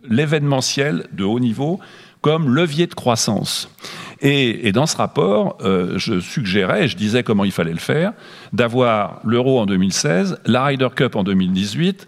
[0.10, 1.80] l'événementiel de haut niveau
[2.22, 3.70] comme levier de croissance.
[4.22, 8.12] Et, dans ce rapport, euh, je suggérais, je disais comment il fallait le faire,
[8.52, 12.08] d'avoir l'euro en 2016, la Ryder Cup en 2018,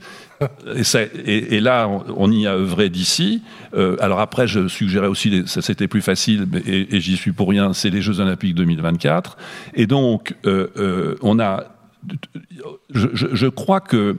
[1.26, 3.44] et, là, on, y a œuvré d'ici.
[3.76, 7.74] Euh, alors après, je suggérais aussi, ça c'était plus facile, et, j'y suis pour rien,
[7.74, 9.38] c'est les Jeux Olympiques 2024.
[9.76, 11.64] Et donc, euh, on a...
[12.94, 14.18] Je crois que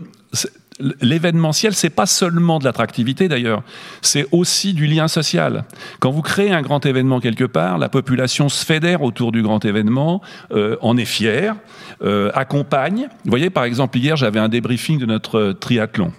[1.01, 3.62] l'événementiel, c'est pas seulement de l'attractivité d'ailleurs,
[4.01, 5.64] c'est aussi du lien social.
[6.01, 9.64] Quand vous créez un grand événement quelque part, la population se fédère autour du grand
[9.64, 10.21] événement,
[10.53, 11.57] euh, en est fière,
[12.03, 13.09] euh, accompagne.
[13.25, 16.12] Vous voyez, par exemple, hier, j'avais un débriefing de notre triathlon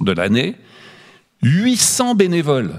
[0.00, 0.56] de l'année.
[1.42, 2.72] 800 bénévoles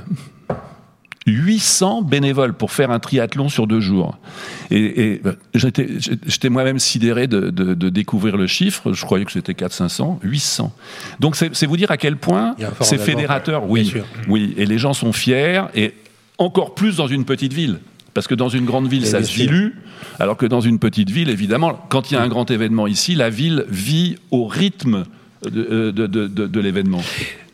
[1.25, 4.17] 800 bénévoles pour faire un triathlon sur deux jours.
[4.71, 7.49] Et, bah, j'étais moi-même sidéré de,
[7.89, 8.93] découvrir le chiffre.
[8.93, 10.73] Je croyais que c'était 400-500, 800.
[11.19, 13.69] Donc c'est vous dire à quel point c'est fédérateur.
[13.69, 13.93] Oui,
[14.27, 14.53] oui.
[14.57, 15.93] Et les gens sont fiers, et
[16.38, 17.79] encore plus dans une petite ville.
[18.13, 19.69] Parce que dans une grande ville, ça se dilue,
[20.19, 23.15] alors que dans une petite ville, évidemment, quand il y a un grand événement ici,
[23.15, 25.05] la ville vit au rythme
[25.43, 27.01] de, de l'événement.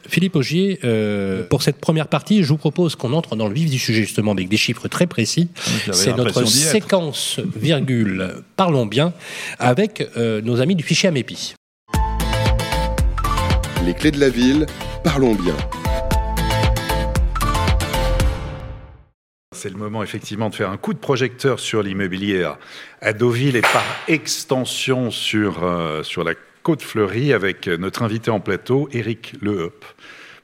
[0.10, 3.70] Philippe Augier, euh, pour cette première partie, je vous propose qu'on entre dans le vif
[3.70, 5.50] du sujet justement avec des chiffres très précis.
[5.92, 9.14] C'est notre séquence virgule Parlons bien
[9.60, 11.54] avec euh, nos amis du fichier Amépi.
[13.86, 14.66] Les clés de la ville,
[15.04, 15.56] parlons bien.
[19.56, 22.50] C'est le moment effectivement de faire un coup de projecteur sur l'immobilier
[23.02, 28.40] à Deauville et par extension sur, euh, sur la Côte Fleurie avec notre invité en
[28.40, 29.86] plateau, Éric Leheup.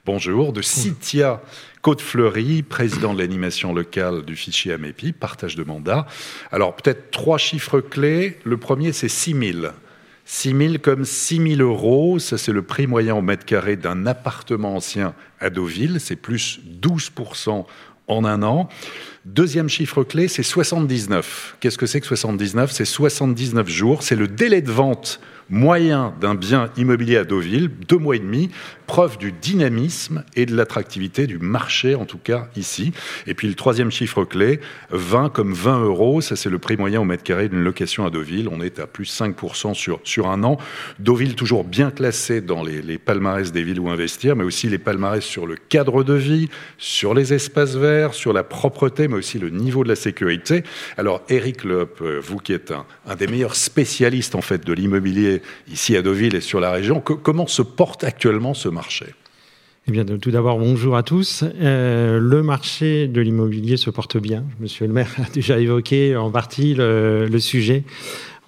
[0.06, 1.42] Bonjour, de Citia
[1.82, 6.06] Côte Fleurie, président de l'animation locale du fichier AMEPI, partage de mandat.
[6.50, 8.38] Alors peut-être trois chiffres clés.
[8.44, 9.66] Le premier, c'est 6 000.
[10.24, 14.06] 6 000 comme 6 000 euros, ça c'est le prix moyen au mètre carré d'un
[14.06, 17.66] appartement ancien à Deauville, c'est plus 12%
[18.08, 18.68] en un an.
[19.24, 21.56] Deuxième chiffre clé, c'est 79.
[21.60, 24.02] Qu'est-ce que c'est que 79 C'est 79 jours.
[24.02, 28.50] C'est le délai de vente moyen d'un bien immobilier à Deauville, deux mois et demi,
[28.86, 32.92] preuve du dynamisme et de l'attractivité du marché, en tout cas ici.
[33.26, 37.00] Et puis le troisième chiffre clé, 20 comme 20 euros, ça c'est le prix moyen
[37.00, 38.48] au mètre carré d'une location à Deauville.
[38.50, 40.58] On est à plus 5% sur, sur un an.
[40.98, 45.22] Deauville toujours bien classé dans les, palmarès des villes où investir, mais aussi les palmarès
[45.22, 49.50] sur le cadre de vie, sur les espaces verts, sur la propreté, mais aussi le
[49.50, 50.64] niveau de la sécurité.
[50.96, 54.72] Alors Eric Leop, euh, vous qui êtes un, un des meilleurs spécialistes en fait de
[54.72, 55.35] l'immobilier
[55.70, 59.06] ici à Deauville et sur la région, comment se porte actuellement ce marché?
[59.88, 61.44] Eh bien, tout d'abord, bonjour à tous.
[61.44, 64.42] Euh, le marché de l'immobilier se porte bien.
[64.58, 67.84] Monsieur le maire a déjà évoqué en partie le, sujet.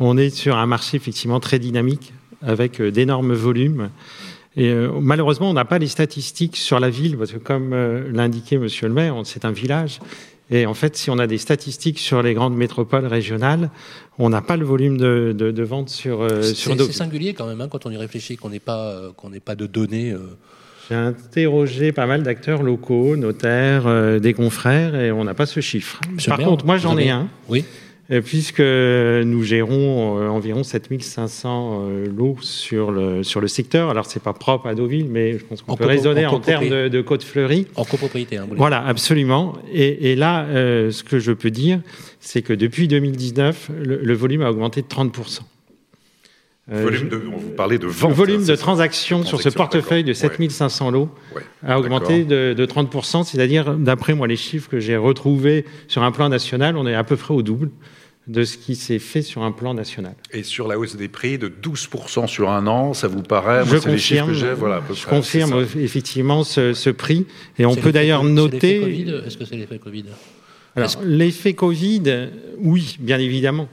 [0.01, 3.90] On est sur un marché effectivement très dynamique, avec euh, d'énormes volumes.
[4.59, 7.72] Euh, malheureusement, on n'a pas les statistiques sur la ville, parce que comme
[8.12, 10.01] l'indiquait Monsieur le maire, c'est un village.
[10.50, 13.70] Et en fait, si on a des statistiques sur les grandes métropoles régionales,
[14.18, 17.46] on n'a pas le volume de, de, de vente sur euh, sur C'est singulier quand
[17.46, 20.12] même hein, quand on y réfléchit qu'on n'ait pas euh, qu'on pas de données.
[20.12, 20.37] Euh...
[20.88, 25.61] J'ai interrogé pas mal d'acteurs locaux, notaires, euh, des confrères, et on n'a pas ce
[25.61, 26.00] chiffre.
[26.11, 27.28] Monsieur Par maire, contre, moi j'en ai un.
[27.48, 27.64] Oui.
[28.11, 33.90] Euh, Puisque nous gérons euh, environ 7500 euh, lots sur le, sur le secteur.
[33.90, 36.40] Alors, c'est pas propre à Deauville, mais je pense qu'on En peut raisonner en en
[36.40, 37.66] termes de, de côte fleurie.
[37.75, 38.37] En copropriété.
[38.38, 39.55] Hein, vous voulez Voilà, absolument.
[39.73, 41.81] Et, et là, euh, ce que je peux dire,
[42.21, 45.40] c'est que depuis 2019, le, le volume a augmenté de 30%.
[46.71, 50.05] Euh, Volume de, on vous parlait de le volume hein, de transactions sur ce portefeuille
[50.05, 50.31] de d'accord.
[50.33, 51.42] 7500 lots Ouais.
[51.66, 56.12] a augmenté de, de 30%, c'est-à-dire, d'après moi, les chiffres que j'ai retrouvés sur un
[56.12, 57.71] plan national, on est à peu près au double
[58.28, 60.14] de ce qui s'est fait sur un plan national.
[60.32, 63.70] Et sur la hausse des prix de 12% sur un an, ça vous paraît Je
[63.70, 67.26] Moi, les confirme, que j'ai, voilà, à peu je près, confirme effectivement ce, ce prix,
[67.58, 68.80] et on peut l'effet d'ailleurs noter...
[68.80, 70.04] Covid Est-ce que c'est l'effet Covid?
[70.76, 73.68] Alors, l'effet Covid, oui, bien évidemment,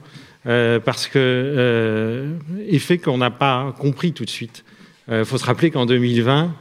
[0.46, 2.36] euh, parce que euh,
[2.68, 4.64] effet qu'on n'a pas compris tout de suite.
[5.08, 6.52] Il faut se rappeler qu'en 2020,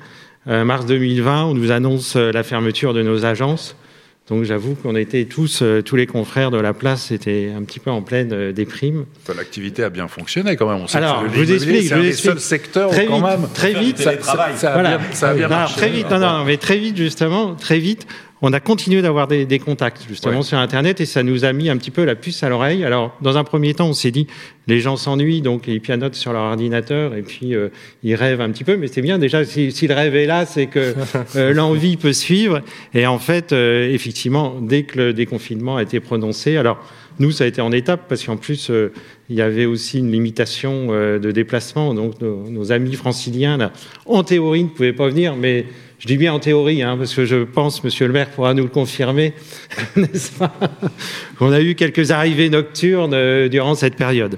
[0.47, 3.75] euh, mars 2020, on nous annonce euh, la fermeture de nos agences.
[4.27, 7.79] Donc j'avoue qu'on était tous, euh, tous les confrères de la place, étaient un petit
[7.79, 9.05] peu en pleine euh, déprime.
[9.35, 10.81] L'activité a bien fonctionné quand même.
[10.81, 12.31] On sait Alors, que je vous explique, c'est je un vous des explique.
[12.31, 13.47] seuls secteurs Très quand vite, même.
[13.53, 14.97] très vite, ça, ça- ça a Voilà.
[14.97, 15.75] bien, ça a bien Alors, marché.
[15.75, 18.07] très vite, non, non, mais très vite justement, très vite,
[18.41, 20.43] on a continué d'avoir des, des contacts justement Ouais.
[20.43, 22.83] sur Internet et ça nous a mis un petit peu la puce à l'oreille.
[22.83, 24.27] Alors, dans un premier temps, on s'est dit,
[24.67, 27.69] les gens s'ennuient, donc ils pianotent sur leur ordinateur et puis euh,
[28.03, 28.75] ils rêvent un petit peu.
[28.75, 30.93] Mais c'est bien déjà, si, si le rêve est là, c'est que
[31.37, 32.61] euh, l'envie peut suivre.
[32.93, 36.77] Et en fait, euh, effectivement, dès que le déconfinement a été prononcé, alors
[37.19, 38.69] nous, ça a été en étape parce qu'en plus,
[39.29, 41.93] il y avait aussi une limitation de déplacement.
[41.93, 43.71] Donc, nos, nos amis franciliens, là,
[44.05, 45.65] en théorie, ne pouvaient pas venir, mais
[45.99, 48.63] je dis bien en théorie, hein, parce que je pense, monsieur le maire pourra nous
[48.63, 49.33] le confirmer,
[49.95, 50.53] n'est-ce pas?
[51.37, 54.37] Qu'on a eu quelques arrivées nocturnes euh, durant cette période.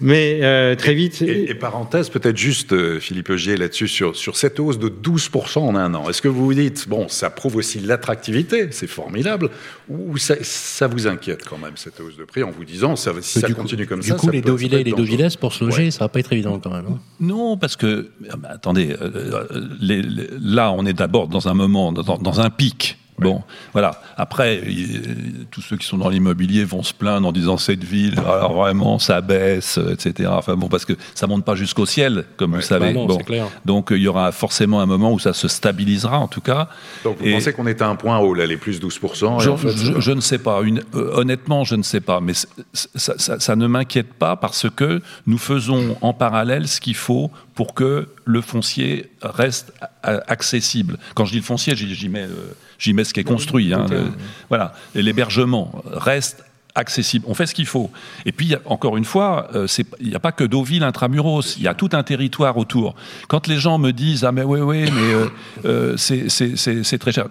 [0.00, 1.22] Mais euh, très vite...
[1.22, 5.58] Et, et parenthèse, peut-être juste, euh, Philippe Augier, là-dessus, sur, sur cette hausse de 12%
[5.60, 6.08] en un an.
[6.10, 9.50] Est-ce que vous vous dites, bon, ça prouve aussi l'attractivité, c'est formidable,
[9.88, 13.12] ou ça, ça vous inquiète quand même, cette hausse de prix, en vous disant, ça,
[13.20, 15.06] si ça du continue coup, comme du ça, coup, ça les Deauvillais et les dangereux.
[15.06, 15.90] Deauvillaises, pour se loger, Ouais.
[15.90, 16.86] ça va pas être évident quand même.
[16.88, 16.98] hein.
[17.20, 19.44] Non, parce que, ah bah, attendez, euh,
[19.80, 22.96] les- les- là, on est d'abord dans un moment, dans, un pic.
[23.18, 24.00] Bon, voilà.
[24.16, 28.18] Après, il- tous ceux qui sont dans l'immobilier vont se plaindre en disant cette ville,
[28.18, 30.30] alors vraiment, ça baisse, euh, etc.
[30.32, 32.86] Enfin bon, parce que ça monte pas jusqu'au ciel, comme vous savez.
[32.88, 33.18] Bah non, bon.
[33.18, 33.46] c'est clair.
[33.64, 36.68] Donc euh, il y aura forcément un moment où ça se stabilisera, en tout cas.
[37.04, 39.44] Donc vous Et- pensez qu'on est à un point haut, là, les plus 12% et
[39.44, 40.60] Je, en fait, je- je ne sais pas.
[40.62, 42.20] Une- euh, honnêtement, je ne sais pas.
[42.20, 42.48] Mais ça,
[42.94, 47.74] ça- ça ne m'inquiète pas parce que nous faisons en parallèle ce qu'il faut pour
[47.74, 49.72] que le foncier reste
[50.02, 50.98] accessible.
[51.14, 53.72] Quand je dis le foncier, j'y j'y mets, euh, j'y mets ce qui est construit.
[53.74, 54.12] hein, le-
[54.48, 54.74] voilà.
[54.94, 56.44] Et l'hébergement reste
[56.76, 57.24] accessible.
[57.28, 57.90] On fait ce qu'il faut.
[58.26, 59.66] Et puis, encore une fois, euh,
[60.00, 61.56] il n'y a pas que Deauville intramuros.
[61.56, 62.94] Il y a tout un territoire autour.
[63.28, 65.26] Quand les gens me disent ah mais oui oui mais euh,
[65.64, 67.26] euh, c'est- très cher.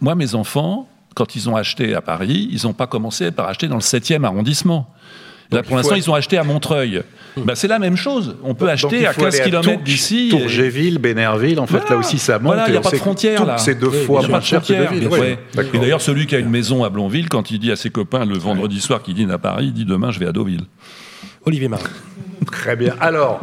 [0.00, 3.68] Moi, mes enfants, quand ils ont acheté à Paris, ils n'ont pas commencé par acheter
[3.68, 4.92] dans le 7e arrondissement.
[5.50, 7.02] Là, pour l'instant, ils ont acheté à Montreuil.
[7.36, 8.36] Ben, c'est la même chose.
[8.42, 10.26] On peut Donc, acheter à faut 15 aller km d'ici.
[10.26, 11.90] et- Tourgéville, Bénerville, en fait, Voilà.
[11.90, 12.54] là aussi, ça monte.
[12.54, 13.56] Voilà, il n'y a pas de frontière, là.
[13.58, 15.38] C'est deux Oui, fois il y a moins pas de cher que ouais.
[15.54, 15.74] D'accord.
[15.74, 18.24] Et d'ailleurs, celui qui a une maison à Blonville, quand il dit à ses copains
[18.26, 20.62] le vendredi soir qu'il dîne à Paris, il dit demain je vais à Deauville.
[21.46, 21.84] Olivier Marin.
[22.50, 22.94] Très bien.
[23.00, 23.40] Alors,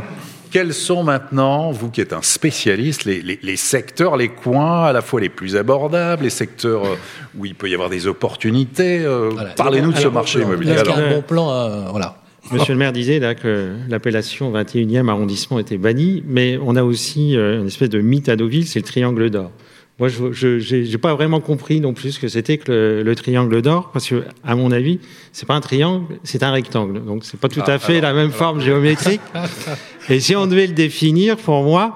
[0.56, 4.94] quels sont maintenant, vous qui êtes un spécialiste, les, les- les secteurs, les coins à
[4.94, 6.96] la fois les plus abordables, les secteurs euh,
[7.38, 9.50] où il peut y avoir des opportunités euh, Voilà.
[9.50, 10.72] Parlez-nous de ce marché immobilier.
[10.72, 12.16] Est-ce qu'il y a Alors, un bon plan Voilà.
[12.54, 17.36] Monsieur le maire disait là que l'appellation 21e arrondissement était bannie, mais on a aussi
[17.36, 19.52] euh, une espèce de mythe à Deauville, c'est le triangle d'or.
[19.98, 23.92] Moi, je n'ai pas vraiment compris non plus ce que c'était que le, triangle d'or,
[23.94, 25.00] parce que, à mon avis,
[25.32, 27.04] c'est pas un triangle, c'est un rectangle.
[27.06, 28.36] Donc, c'est pas tout Ah, à fait alors, la même alors.
[28.38, 29.22] forme géométrique.
[30.10, 31.96] Et si on devait le définir, pour moi,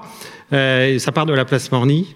[0.52, 2.14] euh, ça part de la place Morny.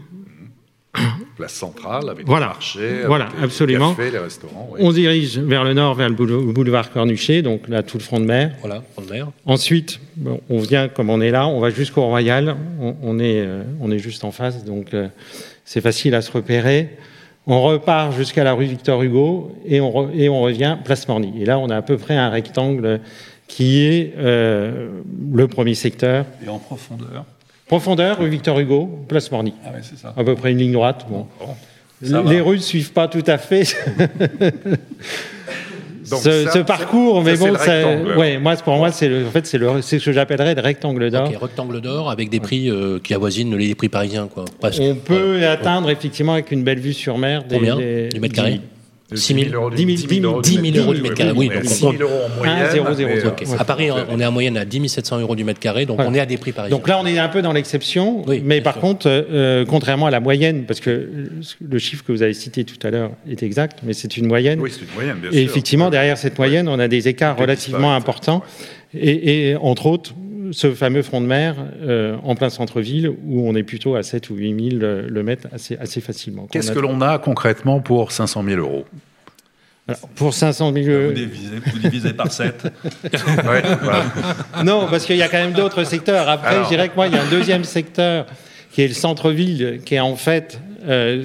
[1.36, 2.46] Place centrale avec Voilà.
[2.46, 3.94] le marché, Voilà, avec les absolument.
[3.94, 4.68] cafés, les restaurants.
[4.72, 4.80] oui.
[4.80, 8.20] On dirige vers le nord, vers le boulevard- boulevard Cornuchet, donc là, tout le front
[8.20, 8.52] de mer.
[8.60, 9.26] Voilà, front de mer.
[9.44, 13.40] Ensuite, bon, on vient comme on est là, on va jusqu'au Royal, on, on est,
[13.40, 15.08] euh, on est juste en face, donc euh,
[15.64, 16.96] c'est facile à se repérer.
[17.46, 21.32] On repart jusqu'à la rue Victor Hugo et on, re- et on revient place Morny.
[21.40, 23.00] Et là, on a à peu près un rectangle
[23.48, 24.88] qui est euh,
[25.32, 26.24] le premier secteur.
[26.44, 27.24] Et en profondeur.
[27.66, 29.52] Profondeur, rue Victor Hugo, place Morny.
[29.64, 30.14] Ah ouais, c'est ça.
[30.16, 31.06] À peu près une ligne droite.
[31.10, 31.26] Bon.
[32.00, 33.64] Les rues ne suivent pas tout à fait
[36.10, 39.26] Donc ce, ça, ce ça- parcours, mais bon, ça- ouais, moi, pour moi, c'est le,
[39.26, 41.28] en fait, c'est le, c'est ce que j'appellerais le rectangle d'or.
[41.30, 44.44] Ok, rectangle d'or avec des prix euh, qui avoisinent les prix parisiens, quoi.
[44.60, 44.80] Presque.
[44.82, 48.34] On peut atteindre effectivement avec une belle vue sur mer des, Combien des- du mètre
[48.34, 48.60] carré
[49.12, 51.02] 10 000 euros du- 10 000 10 000 euros du 10 000 mètre euros du
[51.02, 52.62] mètre carré, oui, donc 6 on- 000 euros en moyenne.
[52.66, 53.28] 1, 0, 0, mais, zéro.
[53.32, 53.42] Ok.
[53.46, 55.96] euh, À Paris, on est en moyenne à 10 700 euros du mètre carré, donc
[55.96, 56.10] Voilà.
[56.10, 56.74] on est à des prix parisiens.
[56.76, 58.80] Donc là, on est un peu dans l'exception, Oui, mais par sûr.
[58.82, 61.08] contre, euh, contrairement à la moyenne, parce que
[61.60, 64.58] le chiffre que vous avez cité tout à l'heure est exact, mais c'est une moyenne.
[64.60, 65.42] Oui, c'est une moyenne, bien Et sûr.
[65.50, 68.42] effectivement, derrière cette moyenne, on a des écarts relativement importants.
[68.94, 70.14] Et, et entre autres,
[70.54, 74.30] ce fameux front de mer euh, en plein centre-ville, où on est plutôt à 7
[74.30, 76.46] ou 8 000 le, le mètre assez, assez facilement.
[76.50, 78.84] Qu'est-ce a- que l'on a concrètement pour 500 000 euros?
[79.86, 82.72] Alors, Pour 500 000 Vous divisez, vous divisez par 7.
[83.04, 84.04] Ouais, voilà.
[84.64, 86.28] Non, parce qu'il y a quand même d'autres secteurs.
[86.28, 86.64] Après, Alors.
[86.64, 88.24] je dirais que moi, il y a un deuxième secteur
[88.72, 91.24] qui est le centre-ville, qui est en fait euh,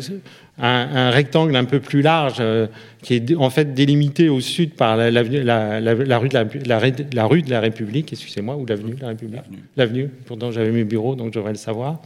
[0.61, 2.67] un, un rectangle un peu plus large, euh,
[3.01, 6.33] qui est en fait délimité au sud par la, l'avenue- la- la- la rue, de
[6.33, 9.41] la, la ré- la rue de la République, excusez-moi, ou l'avenue de la République?
[9.77, 10.09] L'avenue.
[10.25, 11.99] Pourtant, j'avais mes bureaux, donc je devrais le savoir.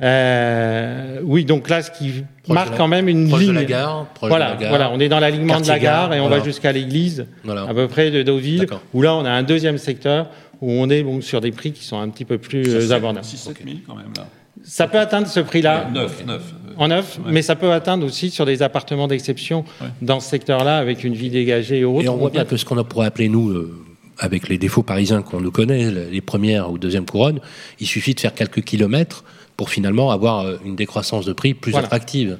[0.00, 3.50] Euh, oui, donc là, ce qui Proche marque la- quand même une proche ligne.
[3.50, 4.68] de la gare, proche voilà, de la gare.
[4.70, 6.38] voilà, on est dans l'alignement de la gare et on voilà.
[6.38, 7.62] va jusqu'à l'église Voilà.
[7.62, 10.28] à peu près de Deauville, où là on a un deuxième secteur
[10.60, 13.24] où on est bon, sur des prix qui sont un petit peu plus abordables.
[13.24, 14.26] 6 7 000 quand même là.
[14.62, 16.42] Ça peut atteindre ce prix-là 9, 9.
[16.78, 19.64] En neuf, mais ça peut atteindre aussi sur des appartements d'exception
[20.00, 22.04] dans ce secteur-là avec une vie dégagée et autres.
[22.04, 23.74] Et on voit bien que ce qu'on pourrait appeler, nous, euh,
[24.18, 27.40] avec les défauts parisiens qu'on nous connaît, les premières ou deuxièmes couronnes,
[27.80, 29.24] il suffit de faire quelques kilomètres
[29.56, 31.86] pour finalement avoir euh, une décroissance de prix plus Voilà.
[31.86, 32.38] attractive.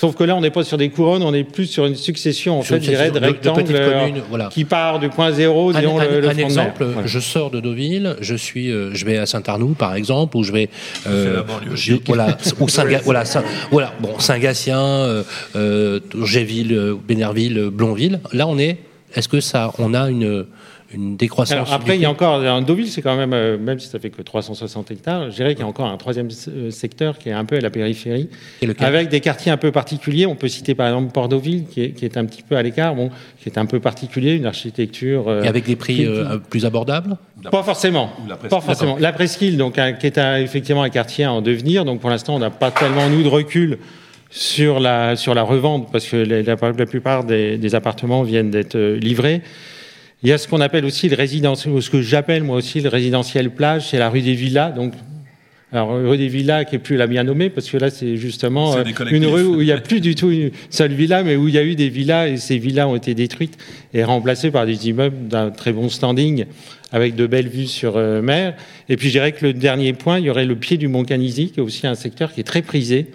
[0.00, 2.60] Sauf que là, on n'est pas sur des couronnes, on est plus sur une succession,
[2.60, 4.48] en Sur fait, je dirais, de succession de- de rectangles petites euh, communes, voilà.
[4.50, 6.46] qui part du point zéro, Un, disons, un- le, le un front de mer.
[6.46, 7.06] exemple, Voilà.
[7.06, 10.52] je sors de Deauville, je suis, euh, je vais à Saint-Arnoux par exemple, ou je
[10.52, 10.70] vais,
[11.06, 11.42] euh,
[11.74, 15.22] je- voilà, ou Saint, voilà, Saint- voilà, bon, Saint-Gatien, euh,
[15.54, 18.20] euh, Géville, Bénerville, Blonville.
[18.32, 18.78] Là, on est.
[19.14, 20.46] Est-ce que ça, on a une
[20.92, 23.78] une décroissance Alors, après, il y a encore un Deauville, c'est quand même, euh, même
[23.78, 26.70] si ça fait que 360 hectares, je dirais qu'il y a encore un troisième euh,
[26.70, 28.28] secteur qui est un peu à la périphérie,
[28.60, 28.86] Et lequel?
[28.86, 30.26] Avec des quartiers un peu particuliers.
[30.26, 32.94] On peut citer par exemple Port-Deauville, qui est, qui est un petit peu à l'écart,
[32.94, 35.28] bon, qui est un peu particulier, une architecture.
[35.28, 37.16] euh, Et avec des prix qui- euh, plus abordables?
[37.50, 38.10] Pas forcément.
[38.24, 38.50] Ou la presqu'île.
[38.58, 38.96] Pas forcément.
[38.98, 41.84] La presqu'île, donc, un- qui est un- effectivement un quartier en devenir.
[41.84, 43.78] Donc, pour l'instant, on n'a pas tellement, nous, de recul
[44.30, 48.50] sur la, sur la revente, parce que les- la, la plupart des, des appartements viennent
[48.50, 49.42] d'être livrés.
[50.22, 52.80] Il y a ce qu'on appelle aussi le résidentiel, ou ce que j'appelle moi aussi
[52.80, 54.70] le résidentiel plage, c'est la rue des Villas.
[54.70, 54.92] Donc,
[55.72, 58.76] alors, rue des Villas qui est plus la bien nommée, parce que là, c'est justement
[58.76, 61.48] euh, une rue où il n'y a plus du tout une seule villa, mais où
[61.48, 63.56] il y a eu des villas, et ces villas ont été détruites
[63.94, 66.44] et remplacées par des immeubles d'un très bon standing,
[66.92, 68.54] avec de belles vues sur euh, mer.
[68.88, 71.04] Et puis, je dirais que le dernier point, il y aurait le pied du Mont
[71.04, 73.06] Canisy, qui est aussi un secteur qui est très prisé,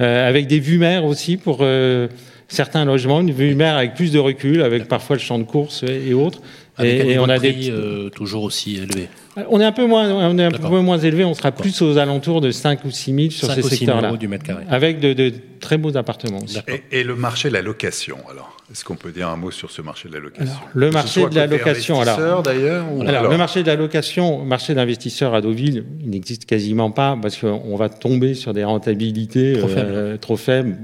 [0.00, 2.08] euh, avec des vues mer aussi pour euh,
[2.50, 5.82] certains logements, une vue mer avec plus de recul, avec parfois le champ de course
[5.82, 6.40] et, et autres.
[6.76, 9.08] Avec un et, on a des prix, euh, toujours aussi élevé.
[9.50, 11.98] on est un peu moins, on est un peu moins élevé, on sera plus aux
[11.98, 14.64] alentours de 5 ou 6 000 sur 5 ces ou 6 000 secteurs-là.
[14.70, 16.58] Avec de, de très beaux appartements aussi.
[16.68, 19.70] Et, et le marché de la location, alors Est-ce qu'on peut dire un mot sur
[19.70, 22.42] ce marché de la location le marché de la location, alors.
[22.42, 26.46] d'ailleurs ou- Alors, alors, le marché de la location, marché d'investisseurs à Deauville, il n'existe
[26.46, 30.78] quasiment pas parce qu'on va tomber sur des rentabilités Trop euh, trop faibles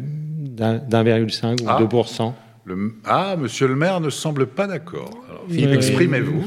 [0.56, 1.78] d'un d'un virgule cinq ou Ah.
[1.80, 2.34] 2%.
[2.64, 5.10] le- Ah, monsieur le maire ne semble pas d'accord.
[5.48, 6.44] Philippe, exprimez-vous.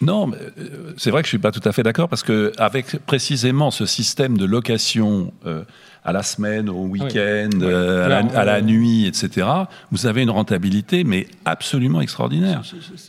[0.00, 2.52] Non, mais, euh, c'est vrai que je suis pas tout à fait d'accord parce que
[2.56, 5.62] avec précisément ce système de location euh,
[6.02, 9.46] à la semaine, au week-end, euh, à, la, Alors, à la nuit, etc.,
[9.92, 12.62] vous avez une rentabilité mais absolument extraordinaire.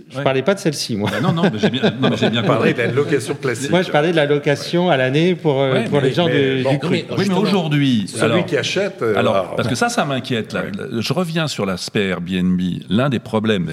[0.09, 1.09] Je ne parlais pas de celle-ci, moi.
[1.15, 2.73] Ah non, non, mais j'ai bien, non, mais j'ai bien compris.
[2.73, 3.69] de la location classique.
[3.71, 6.25] Moi, je parlais de la location à l'année pour, euh, Ouais, pour mais- les gens
[6.27, 6.89] mais de- bon, du cru.
[6.91, 9.01] mais- Oui, mais aujourd'hui, Celui alors- qui achète.
[9.01, 10.51] euh, Alors, alors, parce que ça, ça m'inquiète.
[10.53, 10.63] là.
[10.99, 12.59] Je reviens sur l'aspect Airbnb.
[12.89, 13.69] L'un des problèmes,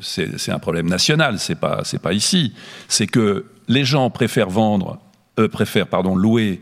[0.00, 2.52] c'est c'est un problème national, c'est pas, c'est pas ici,
[2.88, 4.98] c'est que les gens préfèrent vendre,
[5.40, 6.60] euh, préfèrent pardon louer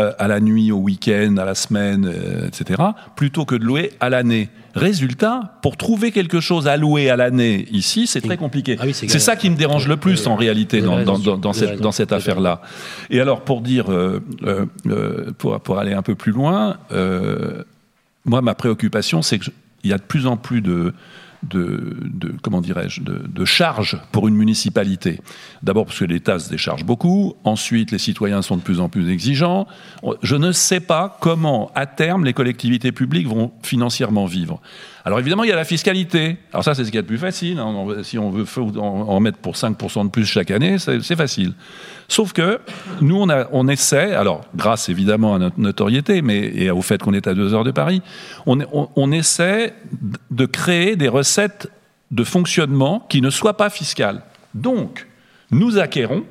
[0.00, 2.82] euh, à la nuit, au week-end, à la semaine, euh, etc.,
[3.14, 4.48] plutôt que de louer à l'année.
[4.74, 8.76] Résultat, pour trouver quelque chose à louer à l'année ici, c'est très compliqué.
[8.80, 12.60] Ah oui, c'est ça qui me dérange le plus en réalité dans, cette, affaire-là.
[13.08, 14.18] Et alors, pour dire, euh,
[15.38, 16.76] pour, pour aller un peu plus loin,
[18.24, 19.52] moi, ma préoccupation, c'est qu'il
[19.84, 20.92] y a de plus en plus de,
[21.48, 25.20] de, comment dirais-je, de, de charges pour une municipalité.
[25.62, 27.34] D'abord parce que l'État se décharge beaucoup.
[27.44, 29.66] Ensuite, les citoyens sont de plus en plus exigeants.
[30.22, 34.60] Je ne sais pas comment, à terme, les collectivités publiques vont financièrement vivre.
[35.06, 36.38] Alors évidemment, il y a la fiscalité.
[36.52, 37.58] Alors ça, c'est ce qu'il y a de plus facile.
[37.58, 37.86] hein.
[38.02, 38.46] Si on veut
[38.78, 41.52] en, mettre pour 5% de plus chaque année, c'est facile.
[42.08, 42.58] Sauf que
[43.02, 47.26] nous, on, essaie, alors grâce évidemment à notre notoriété, mais et au fait qu'on est
[47.26, 48.00] à deux heures de Paris,
[48.46, 49.74] on essaie
[50.30, 51.70] de créer des recettes
[52.10, 54.22] de fonctionnement qui ne soient pas fiscales.
[54.54, 55.06] Donc,
[55.50, 56.24] nous acquérons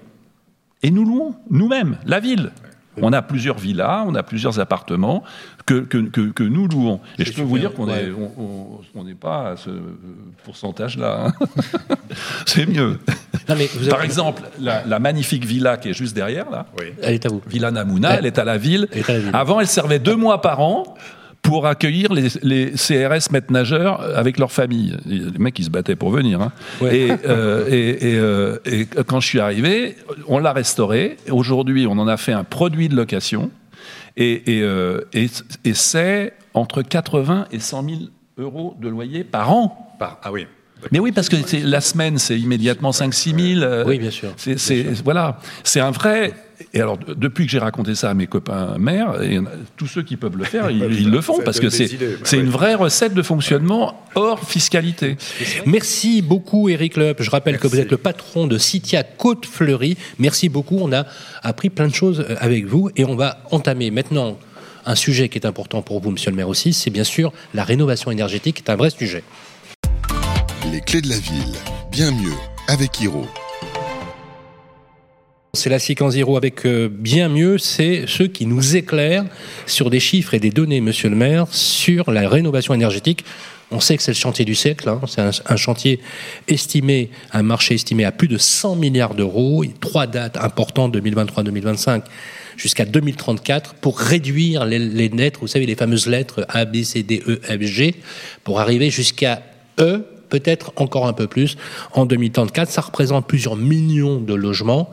[0.82, 2.51] et nous louons nous-mêmes la ville.
[3.01, 5.23] On a plusieurs villas, on a plusieurs appartements
[5.65, 6.99] que, que, que, que nous louons.
[7.17, 8.05] Et je peux vous dire qu'on ouais.
[8.05, 9.71] est- on- on- on n'est pas à ce
[10.43, 11.27] pourcentage-là.
[11.27, 11.45] hein.
[12.45, 12.99] C'est mieux.
[13.49, 16.65] Non, mais vous Par avez- exemple, la, la magnifique villa qui est juste derrière, là,
[17.01, 17.41] Elle est à vous.
[17.47, 18.15] Villa Namouna, Ouais.
[18.19, 18.87] elle est à la ville.
[18.91, 19.29] Elle est à la ville.
[19.33, 20.95] Avant, elle servait deux mois par an
[21.43, 24.97] pour accueillir les, les CRS maîtres nageurs avec leur famille.
[25.05, 26.41] Les mecs, ils se battaient pour venir.
[26.41, 26.51] hein.
[26.81, 26.97] Ouais.
[26.97, 29.95] Et, euh, et, et, euh, et quand je suis arrivé,
[30.27, 31.17] on l'a restauré.
[31.29, 33.51] Aujourd'hui, on en a fait un produit de location.
[34.17, 35.27] Et, euh, et,
[35.65, 37.95] et c'est entre 80 et 100 000
[38.37, 39.95] euros de loyer par an.
[39.99, 40.47] Par- Ah oui.
[40.91, 43.61] Mais oui, parce que c'est- la semaine, c'est immédiatement 5-6 000.
[43.63, 44.34] euh, Oui, bien sûr.
[44.38, 46.34] c'est, c'est- voilà, c'est un vrai.
[46.73, 49.39] Et alors, de- depuis que j'ai raconté ça à mes copains maires, et
[49.75, 52.07] tous ceux qui peuvent le faire, ils, ils le font Ça parce que c'est, idées,
[52.13, 52.43] bah c'est oui.
[52.43, 55.17] une vraie recette de fonctionnement hors fiscalité.
[55.65, 57.21] Merci beaucoup, Eric Leup.
[57.21, 59.97] Je rappelle que vous êtes le patron de Citia Côte Fleurie.
[60.19, 60.77] Merci beaucoup.
[60.79, 61.05] On a
[61.41, 64.38] appris plein de choses euh, avec vous et on va entamer maintenant
[64.86, 66.73] un sujet qui est important pour vous, monsieur le maire aussi.
[66.73, 69.23] C'est bien sûr la rénovation énergétique, qui est un vrai sujet.
[70.72, 71.53] Les clés de la ville,
[71.91, 72.34] bien mieux
[72.70, 73.26] avec Hiro.
[75.53, 79.26] C'est la séquence zéro avec euh, bien mieux, c'est ceux qui nous éclairent
[79.68, 83.26] sur des chiffres et des données, monsieur le maire, sur la rénovation énergétique.
[83.72, 85.01] On sait que c'est le chantier du siècle, hein.
[85.05, 85.99] c'est un, chantier
[86.47, 92.03] estimé, un marché estimé à plus de 100 milliards d'euros, trois dates importantes, 2023-2025
[92.55, 97.03] jusqu'à 2034, pour réduire les, les lettres, vous savez, les fameuses lettres A, B, C,
[97.03, 97.95] D, E, F, G,
[98.43, 99.41] pour arriver jusqu'à
[99.80, 101.57] E, peut-être encore un peu plus
[101.93, 102.67] en 2034.
[102.71, 104.89] Ça représente plusieurs millions de logements.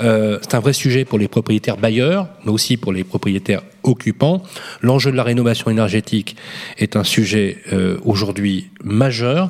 [0.00, 4.42] Euh, c'est un vrai sujet pour les propriétaires bailleurs, mais aussi pour les propriétaires occupants.
[4.82, 6.34] L'enjeu de la rénovation énergétique
[6.76, 9.48] est un sujet euh, aujourd'hui majeur.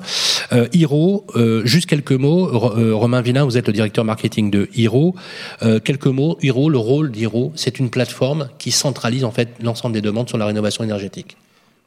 [0.53, 1.27] Euh, Hiro,
[1.65, 2.47] juste quelques mots.
[2.53, 5.15] Ro- Romain Villain, vous êtes le directeur marketing de Hiro.
[5.85, 6.37] Quelques mots.
[6.43, 10.37] Hiro, le rôle d'Hiro, c'est une plateforme qui centralise en fait l'ensemble des demandes sur
[10.37, 11.37] la rénovation énergétique.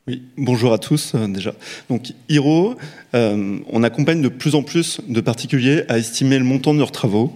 [0.06, 1.54] Oui, bonjour à tous euh, déjà.
[1.90, 2.76] Donc Hiro,
[3.16, 6.92] euh, on accompagne de plus en plus de particuliers à estimer le montant de leurs
[6.92, 7.32] travaux,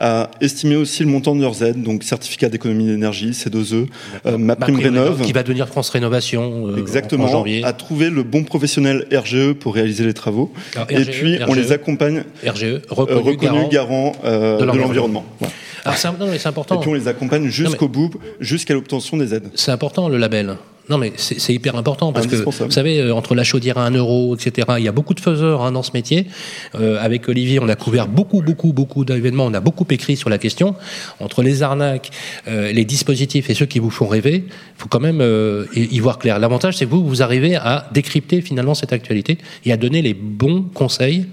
[0.00, 3.86] à estimer aussi le montant de leurs aides, donc certificat d'économie d'énergie, C2E,
[4.26, 5.20] euh, ma prime rénov.
[5.22, 7.62] qui va devenir France Rénovation euh, en- en Exactement, janvier.
[7.62, 10.52] à trouver le bon professionnel RGE pour réaliser les travaux.
[10.74, 11.56] Alors, Et RGE, puis on RGE.
[11.56, 14.10] les accompagne RGE, reconnu, garant.
[14.24, 15.24] euh, de l'environnement.
[15.38, 15.54] Voilà.
[15.84, 16.08] Alors, c'est,
[16.38, 16.78] c'est Et important.
[16.80, 18.10] puis on les accompagne jusqu'au bout,
[18.40, 19.50] jusqu'à l'obtention des aides.
[19.54, 20.56] C'est important le label.
[20.88, 23.90] Non, mais c'est, hyper important parce que vous savez, euh, entre la chaudière à 1
[23.90, 26.26] euro, etc., il y a beaucoup de faiseurs hein, dans ce métier.
[26.74, 29.46] Euh, avec Olivier, on a couvert beaucoup, beaucoup, beaucoup d'événements.
[29.46, 30.74] On a beaucoup écrit sur la question.
[31.20, 32.10] Entre les arnaques,
[32.48, 35.98] euh, les dispositifs et ceux qui vous font rêver, il faut quand même euh, y
[35.98, 36.38] y voir clair.
[36.38, 40.14] L'avantage, c'est que vous, vous arrivez à décrypter finalement cette actualité et à donner les
[40.14, 41.26] bons conseils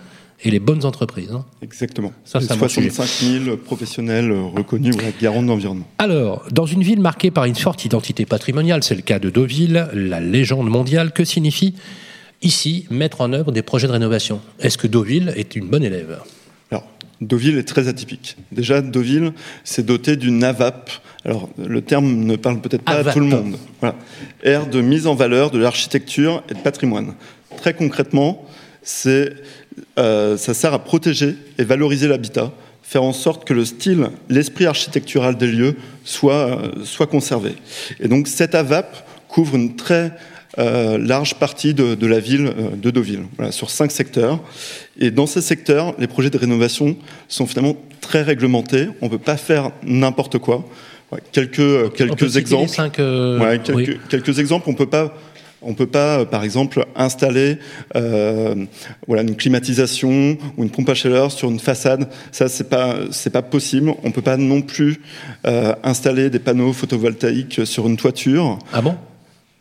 [0.44, 1.32] et les bonnes entreprises.
[1.32, 1.46] hein.
[1.62, 2.12] Exactement.
[2.24, 2.90] Ça, sujet.
[2.90, 5.88] 65 000 professionnels reconnus voilà, garants de l'environnement.
[5.98, 9.88] Alors, dans une ville marquée par une forte identité patrimoniale, c'est le cas de Deauville,
[9.94, 11.76] la légende mondiale, que signifie
[12.42, 14.42] ici mettre en œuvre des projets de rénovation?
[14.60, 16.20] Est-ce que Deauville est une bonne élève?
[16.70, 16.86] Alors,
[17.22, 18.36] Deauville est très atypique.
[18.52, 19.32] Déjà, Deauville
[19.64, 20.92] s'est doté d'une AVAP.
[21.24, 23.08] Alors, le terme ne parle peut-être pas AVAP.
[23.08, 23.56] à tout le monde.
[23.80, 23.96] Voilà.
[24.44, 27.16] Aire de mise en valeur de l'architecture et de patrimoine.
[27.58, 28.46] Très concrètement,
[28.84, 29.34] c'est,
[29.98, 32.52] euh, ça sert à protéger et valoriser l'habitat,
[32.84, 37.54] faire en sorte que le style, l'esprit architectural des lieux soit, euh, soit conservé.
[38.00, 40.12] Et donc, cette AVAP couvre une très
[40.60, 44.40] euh, large partie de, de la ville de Deauville, voilà, sur cinq secteurs.
[44.98, 46.96] Et dans ces secteurs, les projets de rénovation
[47.28, 48.88] sont finalement très réglementés.
[49.02, 50.64] On ne peut pas faire n'importe quoi.
[51.12, 52.68] Ouais, quelques quelques exemples.
[52.70, 53.98] les cinq, Ouais, quelques, oui.
[54.10, 54.70] quelques exemples.
[54.70, 55.14] On peut pas
[55.66, 57.58] On ne peut pas, euh, par exemple, installer
[57.96, 58.56] euh,
[59.10, 62.08] une climatisation ou une pompe à chaleur sur une façade.
[62.32, 63.92] Ça, c'est pas, c'est pas possible.
[64.04, 65.02] On ne peut pas non plus
[65.48, 68.60] euh, installer des panneaux photovoltaïques sur une toiture.
[68.72, 68.96] Ah bon?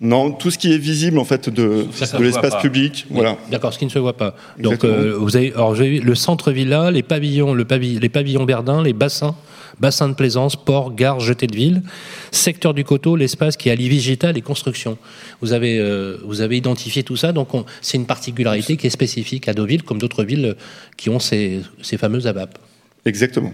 [0.00, 1.86] Non, tout ce qui est visible en fait de,
[2.20, 3.36] l'espace public, voilà.
[3.50, 4.34] D'accord, ce qui ne se voit pas.
[4.58, 8.08] Donc, euh, vous avez, alors, j'ai vu le centre villa, les pavillons, le pavi- les
[8.08, 9.34] pavillons Verdun, les bassins,
[9.80, 11.82] bassins de plaisance, ports, gares, jetées de ville,
[12.32, 14.98] secteur du coteau, l'espace qui allie végétal et construction.
[15.40, 18.90] Vous avez, euh, vous avez identifié tout ça, donc on- c'est une particularité qui est
[18.90, 20.56] spécifique à Deauville, comme d'autres villes
[20.96, 22.58] qui ont ces, ces fameuses ABAP.
[23.06, 23.52] Exactement.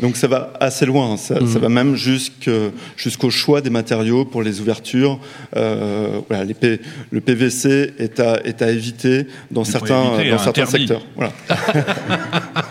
[0.00, 4.60] Donc ça va assez loin, ça, ça va même jusqu'au choix des matériaux pour les
[4.60, 5.18] ouvertures.
[5.56, 10.36] Euh, voilà, les P- le PVC est à, est à éviter dans certains, éviter, dans
[10.36, 10.86] hein, certains interdit.
[10.86, 11.06] secteurs.
[11.16, 11.32] Voilà.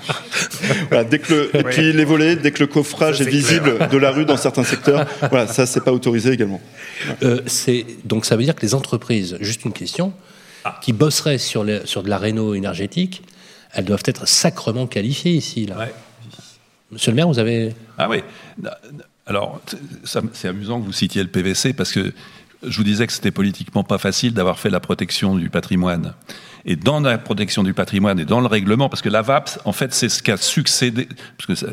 [0.89, 3.87] Voilà, dès que le, et puis les volets, dès que le coffrage Ça, est visible
[3.91, 6.61] de la rue dans certains secteurs, voilà, ça c'est pas autorisé également.
[7.23, 7.41] Euh,
[8.05, 10.13] donc ça veut dire que les entreprises, juste une question,
[10.81, 13.23] qui bosseraient sur, les- sur de la réno énergétique,
[13.73, 15.65] elles doivent être sacrement qualifiées ici.
[15.65, 15.77] Là.
[15.79, 15.93] Ouais.
[16.91, 18.21] Monsieur le maire, vous avez Ah oui.
[19.25, 19.61] Alors,
[20.03, 22.11] c'est amusant que vous citiez le PVC parce que
[22.63, 26.13] je vous disais que c'était politiquement pas facile d'avoir fait la protection du patrimoine.
[26.65, 29.71] Et dans la protection du patrimoine et dans le règlement, parce que la VAPS, en
[29.71, 31.67] fait, c'est ce qui a succédé, parce que ça-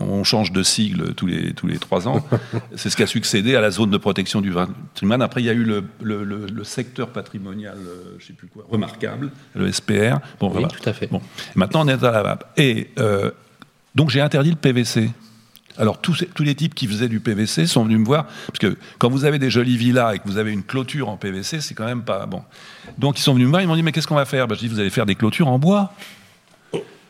[0.00, 2.26] on change de sigle tous les, tous les trois ans,
[2.74, 5.22] c'est ce qui a succédé à la zone de protection du patrimoine.
[5.22, 8.48] Après, il y a eu le, le- le- le secteur patrimonial, euh, je sais plus
[8.48, 10.18] quoi, remarquable, le SPR.
[10.40, 10.68] Bon, Oui, voilà.
[10.68, 11.06] tout à fait.
[11.06, 11.20] Bon.
[11.54, 12.44] Maintenant, on est à la VAP.
[12.56, 13.30] Et euh,
[13.94, 15.10] donc, j'ai interdit le PVC.
[15.76, 19.08] Alors, tous, les types qui faisaient du PVC sont venus me voir, parce que quand
[19.10, 21.84] vous avez des jolies villas et que vous avez une clôture en PVC, c'est quand
[21.86, 22.42] même pas bon.
[22.96, 24.46] Donc, ils sont venus me voir, ils m'ont dit, mais qu'est-ce qu'on va faire?
[24.46, 25.92] Ben, Je dis, vous allez faire des clôtures en bois.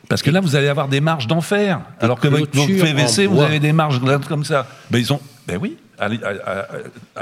[0.08, 1.80] Parce que là, vous allez avoir des marges d'enfer.
[2.00, 4.66] Alors que votre PVC, vous avez des marges comme ça.
[4.90, 6.66] Ben, ils ont, ben oui, à, l'i- à- à-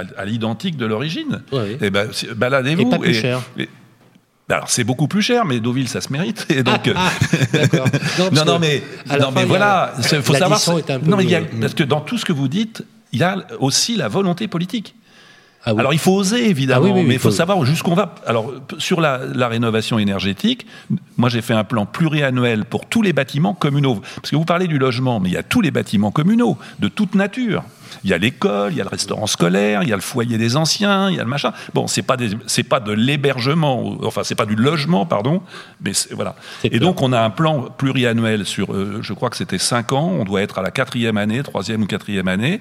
[0.00, 1.42] à- à l'identique de l'origine.
[1.52, 1.76] Ouais, oui.
[1.80, 2.82] Et ben, c'est- baladez-vous.
[2.82, 3.40] Et pas plus cher.
[3.56, 3.68] et- ben
[4.50, 6.46] alors c'est beaucoup plus cher, mais Deauville ça se mérite.
[6.50, 7.10] Et donc, euh, Ah.
[8.18, 8.82] Non, mais,
[9.18, 10.50] non, fin, voilà, il faut savoir.
[10.50, 12.32] l'addition est un peu- non, mais il y a- parce que dans tout ce que
[12.32, 14.94] vous dites, il y a aussi la volonté politique.
[15.64, 15.80] Ah oui.
[15.80, 17.92] Alors il faut oser évidemment, Ah oui, oui, oui, mais il faut, faut- savoir jusqu'où
[17.92, 18.14] on va.
[18.26, 20.66] Alors sur la, la rénovation énergétique,
[21.16, 24.02] moi j'ai fait un plan pluriannuel pour tous les bâtiments communaux.
[24.16, 26.88] Parce que vous parlez du logement, mais il y a tous les bâtiments communaux de
[26.88, 27.62] toute nature.
[28.04, 30.38] Il y a l'école, il y a le restaurant scolaire, il y a le foyer
[30.38, 31.52] des anciens, il y a le machin.
[31.74, 35.42] Bon, c'est pas c'est pas de l'hébergement, enfin c'est pas du logement, pardon,
[35.84, 36.34] mais voilà.
[36.64, 36.80] Et clair.
[36.80, 40.10] donc on a un plan pluriannuel sur, euh, je crois que c'était cinq ans.
[40.18, 42.60] On doit être à la quatrième année, troisième ou quatrième année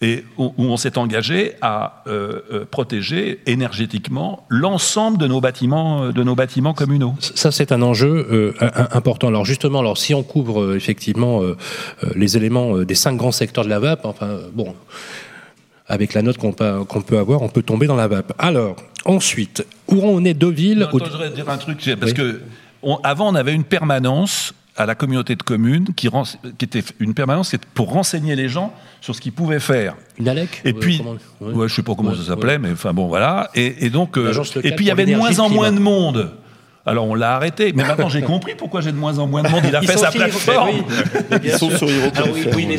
[0.00, 6.12] et où on s'est engagé à euh, euh, protéger énergétiquement l'ensemble de nos bâtiments, euh,
[6.12, 7.14] de nos bâtiments communaux.
[7.20, 8.52] Ça, c'est un enjeu euh,
[8.92, 9.26] important.
[9.28, 11.42] Alors justement, alors si on couvre euh, effectivement
[12.14, 14.74] les éléments des cinq grands secteurs de la VAP, enfin bon,
[15.88, 18.32] avec la note qu'on peut, avoir, on peut tomber dans la VAP.
[18.38, 22.16] Alors ensuite, où on est Deauville Attends, au- je voudrais dire un truc, parce Oui.
[22.16, 22.40] que
[22.82, 26.08] on- avant on avait une permanence à la communauté de communes qui,
[26.62, 29.96] était une permanence pour renseigner les gens sur ce qu'ils pouvaient faire.
[30.18, 31.52] une ALEC Et euh, puis, comment- ouais.
[31.52, 33.50] ouais, je sais pas comment Ouais, ça s'appelait, mais enfin bon, voilà.
[33.54, 36.30] Et, et donc, euh, et puis il y avait de moins en moins de monde.
[36.88, 39.48] Alors on l'a arrêté, mais maintenant j'ai compris pourquoi j'ai de moins en moins de
[39.48, 39.62] monde.
[39.68, 40.70] Il a Ils fait sa plateforme.
[40.70, 42.76] oui, Ils sont sur Hero Ah oui, oui, les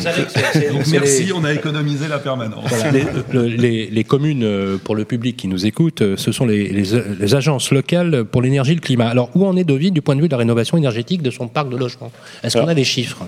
[0.72, 2.66] Donc merci, on a économisé la permanence.
[2.68, 6.32] Voilà, les, le- les- les communes, euh, pour le public qui nous écoute, euh, ce
[6.32, 6.90] sont les, les-
[7.20, 9.08] les agences locales pour l'énergie et le climat.
[9.08, 11.48] Alors, où en est Deauville du point de vue de la rénovation énergétique de son
[11.48, 12.12] parc de logement
[12.44, 13.20] Est-ce qu'on a des chiffres?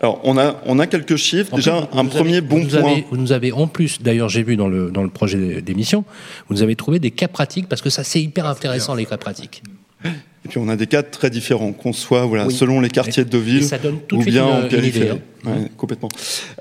[0.00, 1.52] Alors on a, on a quelques chiffres.
[1.54, 2.92] En Déjà plus, un nous premier avez- bon vous nous point.
[2.92, 6.04] avez- vous nous avez en plus, d'ailleurs, j'ai vu dans le, dans le projet d'émission,
[6.48, 9.16] vous nous avez trouvé des cas pratiques, parce que ça, c'est hyper intéressant, les cas
[9.16, 9.62] pratiques.
[10.04, 12.54] Et puis on a des cas très différents, qu'on soit voilà, Oui.
[12.54, 13.64] selon les quartiers de Deauville
[14.12, 15.10] ou bien une- en périphérie.
[15.10, 15.18] hein.
[15.50, 16.08] Ouais, complètement.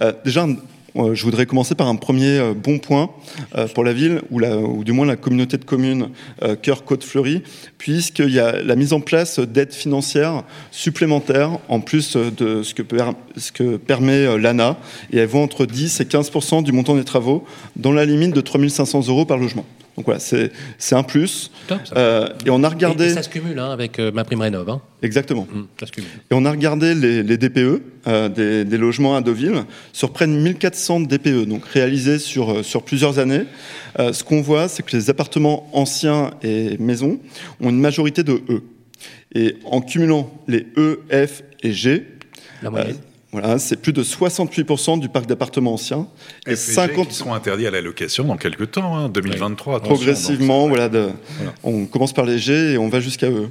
[0.02, 0.46] Euh, déjà,
[0.98, 3.12] euh, je voudrais commencer par un premier euh, bon point
[3.76, 6.10] pour la ville, ou, la, ou du moins la communauté de communes
[6.64, 7.44] Cœur-Côte-Fleury,
[7.78, 12.82] puisqu'il y a la mise en place d'aides financières supplémentaires, en plus de ce que,
[12.82, 14.78] per- ce que permet l'ANA,
[15.14, 16.32] et elles vont entre 10 et 15
[16.64, 19.66] du montant des travaux, dans la limite de 3500 euros par logement.
[19.98, 20.52] Donc voilà, c'est
[20.96, 21.50] un plus.
[21.68, 21.80] Top.
[21.96, 23.06] Euh, et on a regardé...
[23.06, 24.70] et ça se cumule hein, avec euh, ma prime rénov.
[24.70, 24.80] Hein.
[25.02, 25.48] Exactement.
[25.52, 26.10] Hum, ça se cumule.
[26.30, 30.28] Et on a regardé les, les DPE euh, des, des logements à Deauville sur près
[30.28, 33.46] de 1400 DPE, donc réalisés sur, euh, sur plusieurs années.
[33.98, 37.20] Euh, ce qu'on voit, c'est que les appartements anciens et maisons
[37.60, 38.62] ont une majorité de E.
[39.34, 42.06] Et en cumulant les E, F et G,
[42.62, 42.98] La moyenne.
[43.32, 46.08] Voilà, c'est plus de 68% du parc d'appartements anciens
[46.48, 49.76] et FPG 50 qui seront interdits à la location dans quelques temps, hein, 2023.
[49.78, 50.62] attention, progressivement.
[50.62, 51.10] donc Voilà, de-
[51.64, 53.50] On commence par les G et on va jusqu'à E.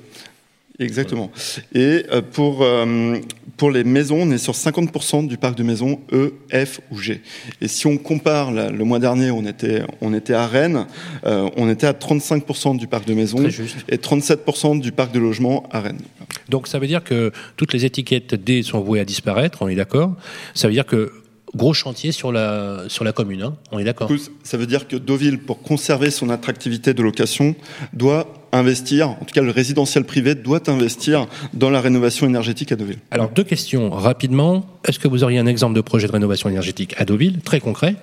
[0.79, 1.31] Exactement.
[1.74, 3.16] Et euh, pour, euh,
[3.57, 7.22] pour les maisons, on est sur 50% du parc de maisons E, F ou G.
[7.61, 10.87] Et si on compare, là, le mois dernier, on était, on était à Rennes,
[11.24, 13.47] euh, on était à 35% du parc de maisons
[13.89, 16.03] et 37% du parc de logements à Rennes.
[16.49, 19.74] Donc ça veut dire que toutes les étiquettes D sont vouées à disparaître, on est
[19.74, 20.14] d'accord
[20.55, 21.12] Ça veut dire que
[21.55, 24.11] gros chantier sur la, sur la commune, hein, on est d'accord
[24.43, 27.55] Ça veut dire que Deauville, pour conserver son attractivité de location,
[27.95, 32.76] doit investir, en tout cas le résidentiel privé doit investir dans la rénovation énergétique à
[32.76, 32.98] Deauville.
[33.11, 34.66] Alors deux questions rapidement.
[34.86, 37.96] Est-ce que vous auriez un exemple de projet de rénovation énergétique à Deauville, très concret?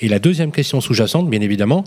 [0.00, 1.84] Et la deuxième question sous-jacente, bien évidemment,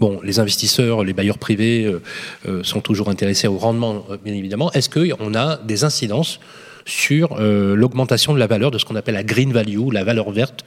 [0.00, 2.00] Bon, les investisseurs, les bailleurs privés euh,
[2.48, 4.72] euh, sont toujours intéressés au rendement, euh, bien évidemment.
[4.72, 6.40] Est-ce qu'on a des incidences
[6.86, 10.64] sur l'augmentation de la valeur de ce qu'on appelle la green value, la valeur verte,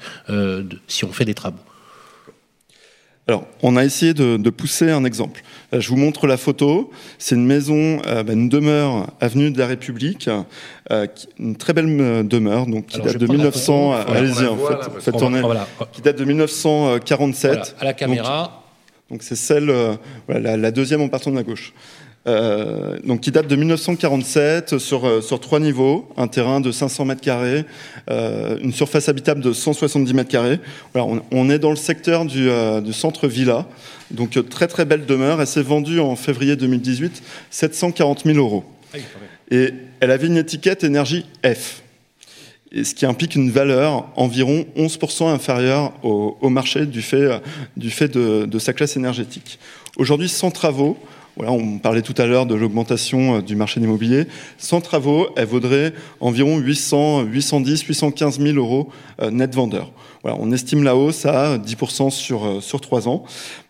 [0.88, 1.57] si on fait des travaux?
[3.28, 5.43] Alors, on a essayé de, de pousser un exemple.
[5.74, 6.91] Euh, Je vous montre la photo.
[7.19, 10.30] C'est une maison, euh, bah, une demeure avenue de la République,
[10.91, 11.07] euh,
[11.39, 13.93] une très belle demeure, donc qui Alors, date de prendre la 1900.
[13.93, 14.11] photo.
[14.11, 15.67] euh, Allez-y, en fait, là, faites va- voilà.
[15.93, 17.51] Qui date de 1947.
[17.51, 18.59] Voilà, à la caméra.
[19.09, 19.71] Donc c'est celle,
[20.28, 21.74] voilà, la, la deuxième en partant de la gauche.
[22.26, 27.03] Euh, donc qui date de 1947 sur, euh, sur trois niveaux, un terrain de 500
[27.03, 27.65] mètres carrés,
[28.09, 30.59] euh, une surface habitable de 170 mètres carrés.
[30.93, 33.67] Voilà, on, on est dans le secteur du, euh, du centre villa,
[34.09, 35.41] donc euh, très très belle demeure.
[35.41, 38.63] Elle s'est vendue en février 2018 740 000 euros.
[39.51, 41.82] Et elle avait une étiquette énergie F.
[42.71, 47.39] Et ce qui implique une valeur environ 11% inférieure au, au marché du fait, euh,
[47.76, 49.59] du fait de, de sa classe énergétique.
[49.97, 50.97] Aujourd'hui, sans travaux,
[51.38, 54.27] on parlait tout à l'heure de l'augmentation euh, du marché de l'immobilier,
[54.57, 58.89] sans travaux, elle vaudrait environ 800, 810, 815 000 euros
[59.21, 59.91] euh, net vendeur.
[60.21, 63.23] Voilà, on estime la hausse à 10% sur, euh, sur 3 ans.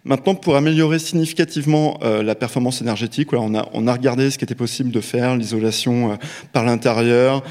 [0.05, 4.53] Maintenant, pour améliorer significativement la performance énergétique, on, a, on a regardé ce qui était
[4.53, 6.17] possible de faire, l'isolation
[6.51, 7.41] par l'intérieur,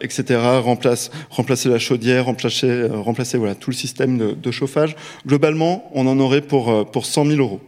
[0.00, 4.96] etc., remplace, remplacer la chaudière, remplacer, voilà, tout le système de, chauffage.
[5.24, 7.60] Globalement, on en aurait pour, pour 100 000 euros.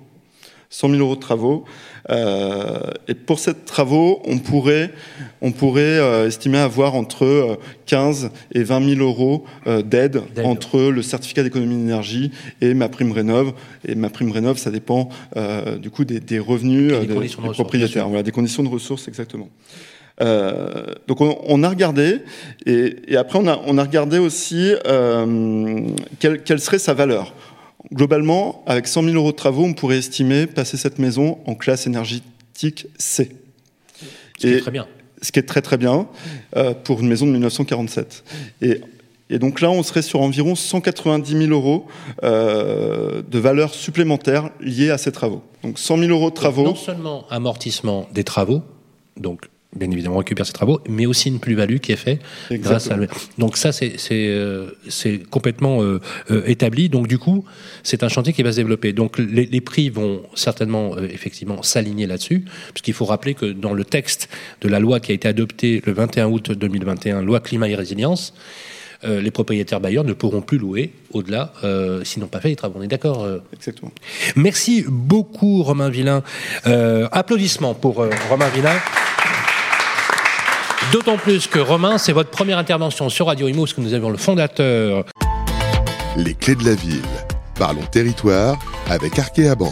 [0.70, 1.64] 100 000 euros de travaux.
[2.10, 4.92] Euh, et pour ces travaux, on pourrait,
[5.42, 7.56] on pourrait euh, estimer avoir entre euh,
[7.86, 13.12] 15 et 20 000 euros euh, d'aide entre le certificat d'économie d'énergie et ma prime
[13.12, 13.52] rénov.
[13.86, 17.14] Et ma prime rénov, ça dépend euh, du coup des, des revenus euh, des des,
[17.14, 18.08] conditions de propriétaires.
[18.08, 19.48] Voilà, des conditions de ressources exactement.
[20.20, 22.18] Euh, donc on, on a regardé
[22.66, 25.80] et, et après on a, on a regardé aussi euh,
[26.18, 27.32] quelle, quelle serait sa valeur.
[27.92, 31.86] Globalement, avec 100 000 euros de travaux, on pourrait estimer passer cette maison en classe
[31.86, 33.30] énergétique C.
[33.96, 34.86] Ce qui est très bien.
[35.22, 36.06] ce qui est très très bien
[36.56, 38.24] euh, pour une maison de 1947.
[38.62, 38.80] Et,
[39.28, 41.86] et donc là, on serait sur environ 190 000 euros
[42.22, 45.42] euh, de valeur supplémentaire liée à ces travaux.
[45.62, 46.64] Donc 100 000 euros de travaux.
[46.64, 48.62] Non seulement amortissement des travaux,
[49.16, 52.96] donc bien évidemment récupère ces travaux, mais aussi une plus-value qui est faite grâce à
[52.96, 53.06] le...
[53.38, 54.70] Donc ça c'est euh,
[55.30, 56.00] complètement euh,
[56.30, 56.88] euh, établi.
[56.88, 57.44] Donc du coup
[57.82, 58.92] c'est un chantier qui va se développer.
[58.92, 62.44] Donc les, les prix vont certainement euh, effectivement s'aligner là-dessus,
[62.74, 64.28] puisqu'il faut rappeler que dans le texte
[64.60, 68.34] de la loi qui a été adoptée le 21 août 2021, loi climat et résilience.
[69.04, 72.56] euh, les propriétaires bailleurs ne pourront plus louer au-delà euh, s'ils n'ont pas fait les
[72.56, 72.78] travaux.
[72.78, 73.92] On est d'accord euh Exactement.
[74.36, 76.22] Merci beaucoup, Romain Villain.
[76.64, 78.76] Applaudissements pour Romain Villain.
[80.92, 84.10] D'autant plus que Romain, c'est votre première intervention sur Radio Imo, parce que nous avons
[84.10, 85.04] le fondateur.
[86.16, 87.00] Les clés de la ville.
[87.56, 89.70] Parlons territoire avec Arkea Banque.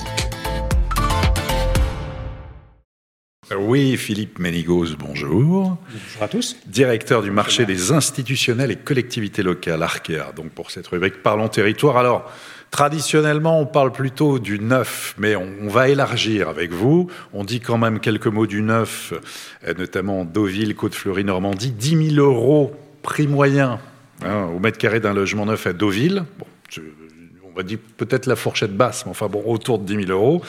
[3.58, 5.76] Oui, Philippe Ménigos, bonjour.
[5.90, 6.56] Bonjour à tous.
[6.66, 11.96] Directeur du marché des institutionnels et collectivités locales, Arkea, donc pour cette rubrique Parlons territoire.
[11.96, 12.30] Alors,
[12.70, 17.08] traditionnellement, on parle plutôt du neuf, mais on, va élargir avec vous.
[17.32, 19.12] On dit quand même quelques mots du neuf,
[19.66, 21.70] euh, notamment Deauville, Côte-Fleury, Normandie.
[21.70, 23.78] 10 000 euros prix moyen
[24.24, 26.24] hein, au mètre carré d'un logement neuf à Deauville.
[27.44, 30.42] On va dire peut-être la fourchette basse, mais enfin bon, autour de 10 000 euros.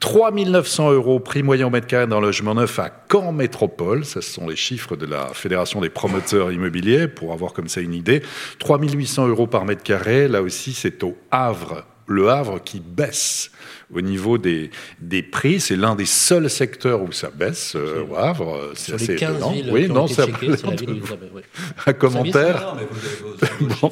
[0.00, 4.04] 3 900 euros prix moyen au mètre carré d'un logement neuf à Caen Métropole.
[4.04, 7.94] Ce sont les chiffres de la Fédération des promoteurs immobiliers pour avoir comme ça une
[7.94, 8.22] idée.
[8.58, 10.28] 3 800 euros par mètre carré.
[10.28, 11.84] Là aussi, c'est au Havre.
[12.06, 13.50] Le Havre qui baisse
[13.94, 14.70] au niveau des,
[15.00, 15.60] des prix.
[15.60, 18.70] C'est l'un des seuls secteurs où ça baisse euh, au Havre.
[18.74, 19.50] C'est Sur assez les 15 étonnant.
[19.52, 22.74] villes Oui, non, ça c'est un commentaire.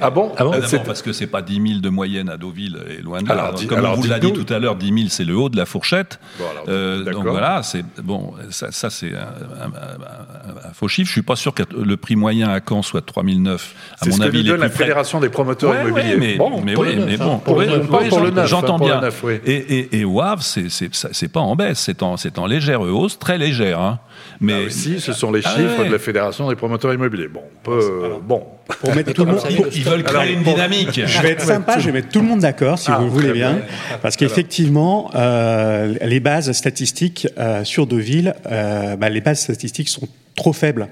[0.00, 3.02] Ah bon Ah C'est- parce que c'est pas 10 000 de moyenne à Deauville et
[3.02, 3.34] loin de là.
[3.34, 5.36] Alors, dis- Comme alors, on vous l'a dit tout à l'heure, 10 000 c'est le
[5.36, 6.18] haut de la fourchette.
[6.38, 10.88] Bon, alors, Euh, donc voilà, c'est bon, ça, ça, c'est un, un- un- un faux
[10.88, 11.08] chiffre.
[11.08, 13.74] Je suis pas sûr que le prix moyen à Caen soit 3009.
[13.92, 14.70] À C'est mon ce que avis, nous donne la.
[14.70, 16.10] Fédération des promoteurs Ouais, immobiliers.
[16.14, 19.10] ouais, mais, Bon, mais oui, mais bon, pour le oui, oui, pour j'entends hein, bien.
[19.22, 19.34] oui.
[19.46, 23.80] Et, et, et Havre, c'est- pas en baisse, c'est en, légère hausse, très légère.
[23.80, 23.98] hein.
[24.40, 25.88] Mais Là aussi, ce sont les Ah chiffres ouais.
[25.88, 27.28] de la Fédération des promoteurs immobiliers.
[27.28, 28.44] Bon, on peut, euh, bon.
[28.80, 29.40] Pour mettre tout le monde,
[29.74, 31.00] ils veulent créer Alors, une dynamique.
[31.06, 33.10] je vais être sympa, je vais mettre tout le monde d'accord, si Ah, vous le
[33.10, 33.62] voulez bien, bien.
[34.02, 40.08] parce qu'effectivement, euh, les bases statistiques euh, sur Deauville, euh, bah, les bases statistiques sont
[40.36, 40.88] trop faibles.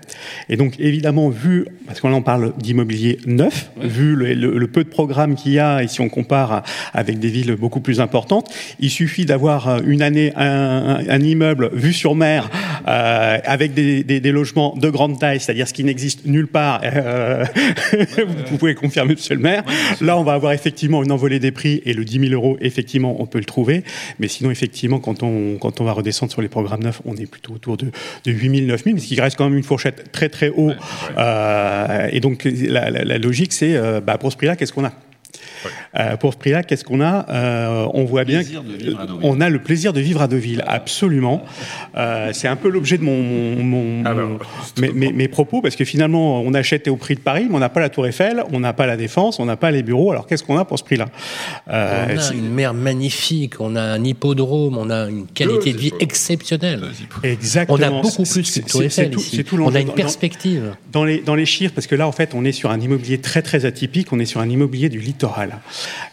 [0.49, 4.85] Et donc, évidemment, vu, parce qu'on en parle d'immobilier neuf, vu le, le- le peu
[4.85, 6.63] de programmes qu'il y a, et si on compare
[6.95, 11.93] avec des villes beaucoup plus importantes, il suffit d'avoir euh, une année un, immeuble vu
[11.93, 12.49] sur mer,
[12.87, 16.81] euh, avec des, des- des logements de grande taille, c'est-à-dire ce qui n'existe nulle part.
[16.85, 17.45] euh,
[18.49, 19.65] vous pouvez confirmer, monsieur le maire.
[20.01, 23.21] Là, on va avoir effectivement une envolée des prix et le 10 000 euros, effectivement,
[23.21, 23.83] on peut le trouver.
[24.21, 27.27] Mais sinon, effectivement, quand on, quand on va redescendre sur les programmes neufs, on est
[27.27, 27.87] plutôt autour de,
[28.25, 30.73] de 8 000, 9 000, ce qui reste quand même une fourchette très, très haut.
[31.19, 34.85] Euh, et donc, la, la- la logique, c'est, euh, bah, pour ce prix-là, qu'est-ce qu'on
[34.85, 34.93] a?
[35.99, 39.07] Euh, pour ce prix-là, qu'est-ce qu'on a Euh, On voit bien Plaisir de vivre à
[39.07, 39.21] Deauville.
[39.31, 41.45] on a le plaisir de vivre à Deauville, absolument.
[41.95, 44.39] Euh, c'est un peu l'objet de mon, mon- mon- Alors,
[44.79, 47.59] mes, mes- mes propos, parce que finalement, on achète au prix de Paris, mais on
[47.59, 50.11] n'a pas la Tour Eiffel, on n'a pas la Défense, on n'a pas les bureaux.
[50.11, 51.07] Alors qu'est-ce qu'on a pour ce prix-là?
[51.69, 55.73] Euh, On a c'est- une mer magnifique, on a un hippodrome, on a une qualité
[55.75, 56.83] de vie exceptionnelle.
[57.23, 57.77] Exactement.
[57.79, 59.37] On a beaucoup plus C'est- que Tour Eiffel tout- ici.
[59.37, 60.75] c'est tout On a une Dans- perspective.
[60.93, 63.19] Dans les, dans les chiffres, parce que là, en fait, on est sur un immobilier
[63.19, 65.52] très, très atypique, on est sur un immobilier du littoral.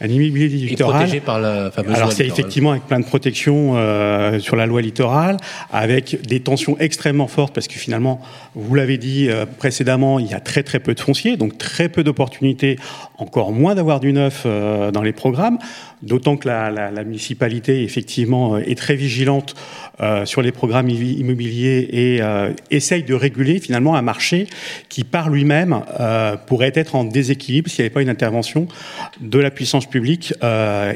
[0.01, 1.01] Un immobilier Et littoral.
[1.01, 4.81] protégé par la fameuse Alors c'est effectivement avec plein de protections euh, sur la loi
[4.81, 5.37] littorale,
[5.71, 8.21] avec des tensions extrêmement fortes, parce que finalement,
[8.55, 11.89] vous l'avez dit euh, précédemment, il y a très très peu de fonciers, donc très
[11.89, 12.77] peu d'opportunités,
[13.17, 15.59] encore moins d'avoir du neuf euh, dans les programmes,
[16.01, 19.55] d'autant que la, municipalité effectivement euh, est très vigilante
[19.99, 24.47] euh, sur les programmes immobiliers et euh, essaye de réguler finalement un marché
[24.87, 25.81] qui par lui-même
[26.47, 28.67] pourrait être en déséquilibre s'il n'y avait pas une intervention
[29.19, 30.33] de la puissance publique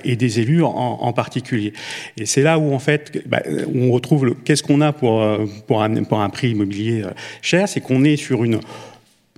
[0.04, 1.74] et des élus en, particulier.
[2.18, 3.42] Et c'est là où en fait bah,
[3.74, 7.04] on retrouve qu'est-ce qu'on a pour un, prix immobilier
[7.42, 8.60] cher, c'est qu'on est sur une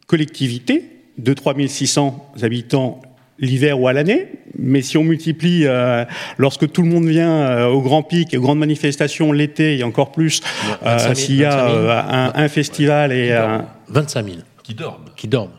[0.07, 0.83] collectivité
[1.17, 3.01] de 3600 habitants
[3.39, 4.27] l'hiver ou à l'année,
[4.57, 6.05] mais si on multiplie euh,
[6.37, 10.11] lorsque tout le monde vient euh, au grand pic, aux grandes manifestations l'été et encore
[10.11, 10.41] plus,
[10.83, 11.77] euh, 25 000, s'il y a 25 000.
[11.83, 13.57] euh, un, un festival et, euh,
[13.89, 15.05] 25 000 Qui dorment.
[15.17, 15.51] qui dorment.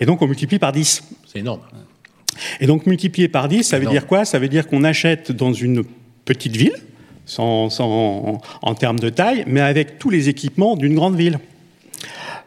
[0.00, 1.02] et donc on multiplie par 10.
[1.32, 1.60] C'est énorme.
[2.60, 3.94] Et donc multiplié par 10, ça veut Énorme.
[3.98, 4.24] dire quoi?
[4.24, 5.82] Ça veut dire qu'on achète dans une
[6.24, 6.74] petite ville,
[7.26, 11.38] sans, sans- en termes de taille, mais avec tous les équipements d'une grande ville.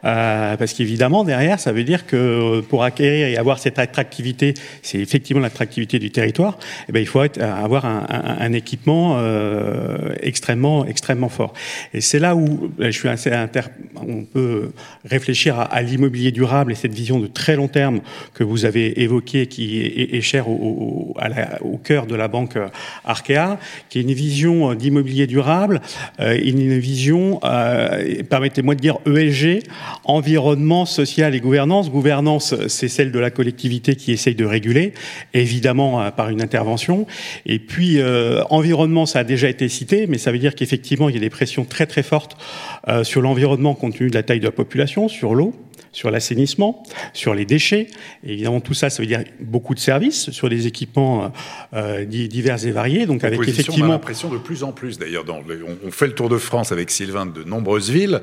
[0.04, 4.98] Euh, parce qu'évidemment, derrière, ça veut dire que pour acquérir et avoir cette attractivité, c'est
[4.98, 6.56] effectivement l'attractivité du territoire,
[6.88, 11.52] eh ben, il faut être- avoir un, un- un équipement euh, extrêmement, extrêmement fort.
[11.94, 13.62] Et c'est là où je suis assez inter...
[13.96, 14.70] on peut
[15.04, 18.00] réfléchir à, à l'immobilier durable et cette vision de très long terme
[18.34, 21.14] que vous avez évoquée, qui est, est chère au, au-
[21.62, 22.68] au cœur de la banque euh,
[23.04, 25.80] Arkea, qui est une vision euh, d'immobilier durable,
[26.20, 29.62] euh, une vision, euh, permettez-moi de dire ESG,
[30.04, 31.90] environnement, social et gouvernance.
[31.90, 34.94] Gouvernance, c'est celle de la collectivité qui essaye de réguler,
[35.34, 37.06] évidemment euh, par une intervention.
[37.46, 41.14] Et puis, euh, environnement, ça a déjà été cité, mais ça veut dire qu'effectivement, il
[41.14, 42.36] y a des pressions très très fortes
[42.88, 45.54] euh, sur l'environnement compte tenu de la taille de la population, sur l'eau
[45.90, 46.82] sur l'assainissement,
[47.12, 47.88] sur les déchets.
[48.22, 51.32] Et évidemment, tout ça, ça veut dire beaucoup de services sur des équipements
[51.74, 53.06] euh, di- divers et variés.
[53.06, 55.24] Donc, avec Opposition, On a effectivement l'impression de plus en plus, d'ailleurs,
[55.84, 58.20] on fait le tour de France avec Sylvain de nombreuses villes,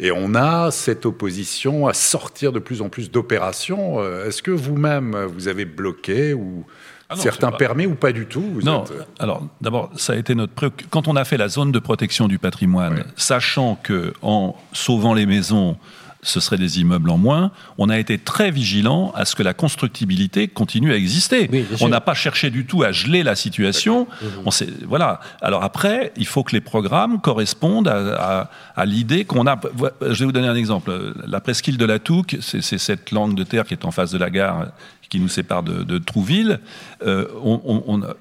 [0.00, 4.00] et on a cette opposition à sortir de plus en plus d'opérations.
[4.00, 6.64] Euh, Est-ce que vous-même, vous avez bloqué ou
[7.08, 10.16] Ah non, certains permis ou pas du tout Vous non, êtes- alors d'abord, ça a
[10.16, 10.88] été notre préoccupation.
[10.90, 15.26] Quand on a fait la zone de protection du patrimoine, sachant que en sauvant les
[15.26, 15.76] maisons,
[16.22, 19.54] ce serait des immeubles en moins, on a été très vigilant à ce que la
[19.54, 21.48] constructibilité continue à exister.
[21.50, 24.06] Oui, on n'a pas cherché du tout à geler la situation.
[24.44, 25.20] On s'est- voilà.
[25.40, 29.58] Alors après, il faut que les programmes correspondent à, à- à l'idée qu'on a.
[30.02, 31.14] Je vais vous donner un exemple.
[31.26, 34.18] La presqu'île de la Touque, c'est cette langue de terre qui est en face de
[34.18, 34.66] la gare
[35.08, 36.60] qui nous sépare de, de Trouville.
[37.04, 38.14] Euh, on- on- on a-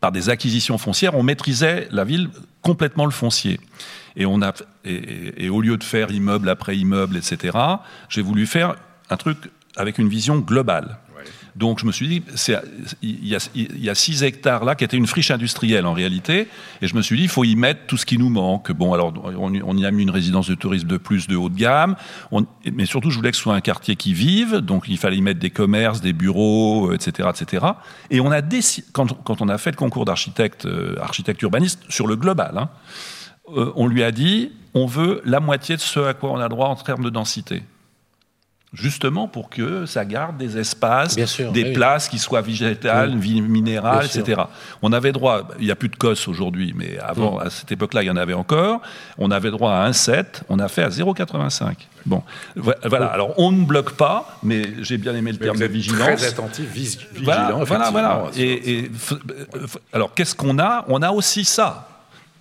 [0.00, 2.30] par des acquisitions foncières, on maîtrisait la ville
[2.62, 3.58] complètement le foncier.
[4.18, 4.52] Et, on a,
[4.84, 7.56] et, et- et au lieu de faire immeuble après immeuble, etc.,
[8.10, 8.74] j'ai voulu faire
[9.08, 9.38] un truc
[9.76, 10.98] avec une vision globale.
[11.56, 12.22] Donc je me suis dit,
[13.02, 15.92] il y, a, il y a 6 hectares là qui étaient une friche industrielle en
[15.92, 16.46] réalité,
[16.80, 18.70] et je me suis dit, il faut y mettre tout ce qui nous manque.
[18.70, 21.56] Bon, alors on, y a mis une résidence de tourisme de plus de haut de
[21.56, 21.96] gamme,
[22.72, 25.22] mais surtout je voulais que ce soit un quartier qui vive, donc il fallait y
[25.22, 27.28] mettre des commerces, des bureaux, etc.
[27.30, 27.66] etc.
[28.10, 31.80] Et on a décidé, quand, quand on a fait le concours d'architecte, euh, architecte urbaniste
[31.88, 32.68] sur le global, hein,
[33.56, 36.48] euh, on lui a dit, on veut la moitié de ce à quoi on a
[36.48, 37.62] droit en termes de densité
[38.74, 44.42] justement pour que ça garde des espaces, des places qui soient végétales, minérales, etc.
[44.82, 47.46] On avait droit, il n'y a plus de COS aujourd'hui, mais avant, mm.
[47.46, 48.82] à cette époque-là, il y en avait encore.
[49.16, 51.74] On avait droit à 1,7, on a fait à 0,85.
[52.04, 52.22] Bon,
[52.56, 53.06] voilà.
[53.06, 56.20] Alors, on ne bloque pas, mais j'ai bien aimé le terme de vigilance.
[56.20, 57.64] Très attentif, vigilant.
[57.64, 58.24] Voilà, voilà.
[58.36, 58.90] et
[59.92, 60.84] alors, qu'est-ce qu'on a?
[60.88, 61.88] On a aussi ça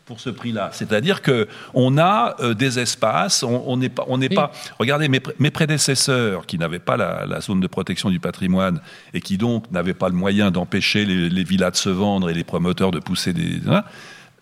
[0.08, 0.70] pour ce prix-là.
[0.72, 4.51] C'est-à-dire que on a euh, des espaces, on n'est pas, on n'est pas.
[4.80, 8.80] Regardez mes, mes, prédécesseurs qui n'avaient pas la, zone de protection du patrimoine
[9.14, 12.34] et qui donc n'avaient pas le moyen d'empêcher les, les, villas de se vendre et
[12.34, 13.60] les promoteurs de pousser des.
[13.70, 13.84] Hein,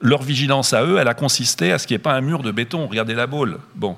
[0.02, 2.44] leur vigilance à eux, elle a consisté à ce qu'il n'y ait pas un mur
[2.44, 2.88] de béton.
[2.88, 3.58] Regardez la boule.
[3.76, 3.96] Bon,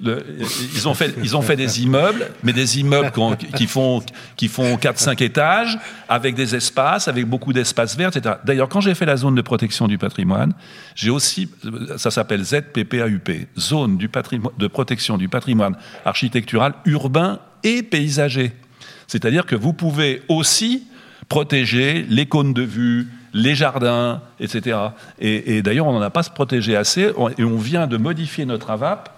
[0.00, 3.10] ils, ont fait, des immeubles, mais des immeubles
[3.56, 4.02] qui font,
[4.36, 5.78] qui font 4-5 étages,
[6.08, 8.36] avec des espaces, avec beaucoup d'espaces verts, etc.
[8.44, 10.52] D'ailleurs, quand j'ai fait la zone de protection du patrimoine,
[10.94, 11.50] j'ai aussi,
[11.96, 18.52] ça s'appelle ZPPAUP, zone de protection du patrimoine architectural urbain et paysager.
[19.06, 20.84] C'est-à-dire que vous pouvez aussi
[21.28, 24.78] protéger les cônes de vue, les jardins, etc.
[25.18, 28.70] Et, d'ailleurs, on n'en a pas se protéger assez, et on vient de modifier notre
[28.70, 29.08] AVAP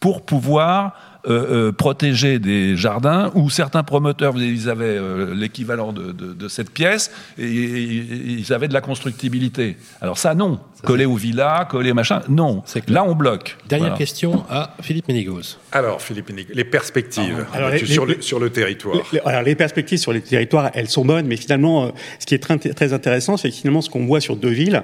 [0.00, 0.94] pour pouvoir
[1.28, 7.10] euh, euh, protéger des jardins où certains promoteurs, ils avaient euh, l'équivalent de, cette pièce
[7.36, 9.76] et, ils avaient de la constructibilité.
[10.00, 10.58] Alors ça, non.
[10.84, 12.62] coller aux villas, coller machin, non.
[12.86, 13.58] Là, on bloque.
[13.68, 15.58] Dernière question à Philippe Ménigos.
[15.72, 17.44] Alors, Philippe Ménigos, les perspectives
[17.84, 18.96] sur, le, sur, le, territoire.
[19.12, 22.38] Les, alors, les perspectives sur les territoires, elles sont bonnes, mais finalement, ce qui est
[22.38, 24.82] très, très intéressant, c'est que finalement, ce qu'on voit sur Deauville,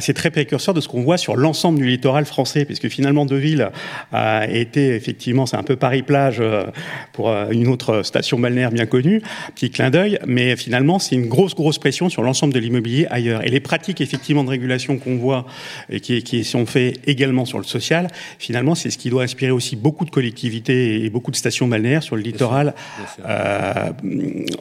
[0.00, 3.70] c'est très précurseur de ce qu'on voit sur l'ensemble du littoral français, puisque finalement, Deauville
[4.12, 6.66] a été, effectivement, c'est un peu Paris-Plage euh,
[7.12, 9.22] pour euh, une autre station balnéaire bien connue,
[9.54, 13.46] petit clin d'œil, mais finalement c'est une grosse grosse pression sur l'ensemble de l'immobilier ailleurs.
[13.46, 15.46] Et les pratiques effectivement de régulation qu'on voit
[15.90, 18.08] et qui, qui sont faites également sur le social,
[18.38, 22.02] finalement c'est ce qui doit inspirer aussi beaucoup de collectivités et beaucoup de stations balnéaires
[22.02, 22.74] sur le littoral
[23.26, 23.90] euh,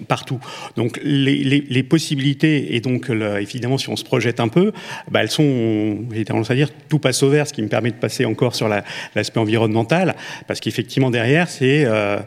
[0.08, 0.40] partout.
[0.76, 3.10] Donc les, les, les, possibilités et donc
[3.40, 4.72] évidemment si on se projette un peu,
[5.10, 7.92] bah, elles sont, j'ai tendance à dire, tout passe au vert, ce qui me permet
[7.92, 10.16] de passer encore sur l'aspect environnemental,
[10.48, 12.18] parce qu'effectivement derrière, c'est euh,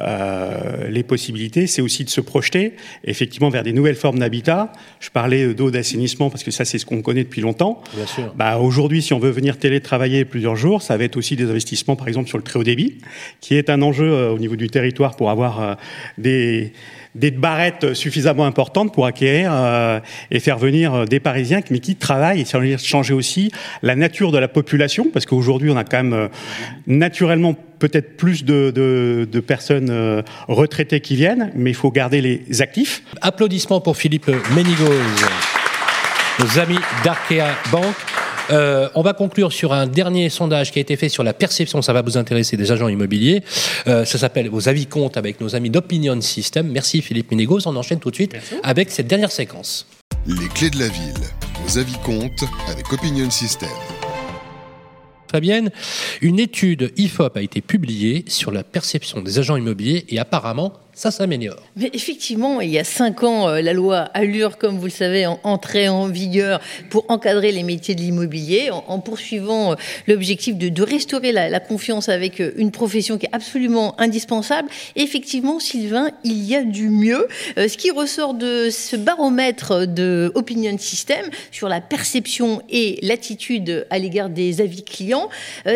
[0.00, 2.74] euh, les possibilités, c'est aussi de se projeter
[3.04, 4.72] effectivement vers des nouvelles formes d'habitat.
[5.00, 7.82] Je parlais d'eau d'assainissement parce que ça, c'est ce qu'on connaît depuis longtemps.
[7.94, 8.32] Bien sûr.
[8.36, 11.96] Bah, aujourd'hui, si on veut venir télétravailler plusieurs jours, ça va être aussi des investissements,
[11.96, 12.98] par exemple, sur le très haut débit,
[13.40, 15.76] qui est un enjeu euh, au niveau du territoire pour avoir
[16.18, 16.72] des
[17.14, 20.00] des barrettes suffisamment importantes pour acquérir euh,
[20.30, 23.50] et faire venir des Parisiens, mais qui travaillent et changer aussi
[23.82, 26.28] la nature de la population, parce qu'aujourd'hui on a quand même euh,
[26.86, 33.02] naturellement peut-être plus de, de, personnes retraitées qui viennent, mais il faut garder les actifs.
[33.20, 35.26] Applaudissements pour Philippe Ménigoz,
[36.40, 37.94] nos amis d'Arkea Bank.
[38.50, 41.82] Euh, on va conclure sur un dernier sondage qui a été fait sur la perception,
[41.82, 43.42] ça va vous intéresser, des agents immobiliers.
[43.86, 46.68] Euh, ça s'appelle Vos avis comptent avec nos amis d'Opinion System.
[46.68, 47.66] Merci Philippe Ménégos.
[47.66, 49.86] On enchaîne tout de suite avec cette dernière séquence.
[50.26, 51.24] Les clés de la ville.
[51.64, 53.68] Vos avis comptent avec Opinion System.
[55.30, 55.70] Fabienne,
[56.20, 61.12] une étude IFOP a été publiée sur la perception des agents immobiliers et apparemment, ça
[61.12, 61.62] s'améliore.
[61.76, 65.28] Mais effectivement, il y a cinq ans, euh, la loi Allure, comme vous le savez,
[65.44, 69.74] entrait en vigueur pour encadrer les métiers de l'immobilier, en, poursuivant euh,
[70.08, 74.68] l'objectif de, restaurer la, confiance avec euh, une profession qui est absolument indispensable.
[74.96, 77.28] effectivement, Sylvain, il y a du mieux.
[77.56, 84.00] Ce qui ressort de ce baromètre de Opinion System sur la perception et l'attitude à
[84.00, 85.28] l'égard des avis clients,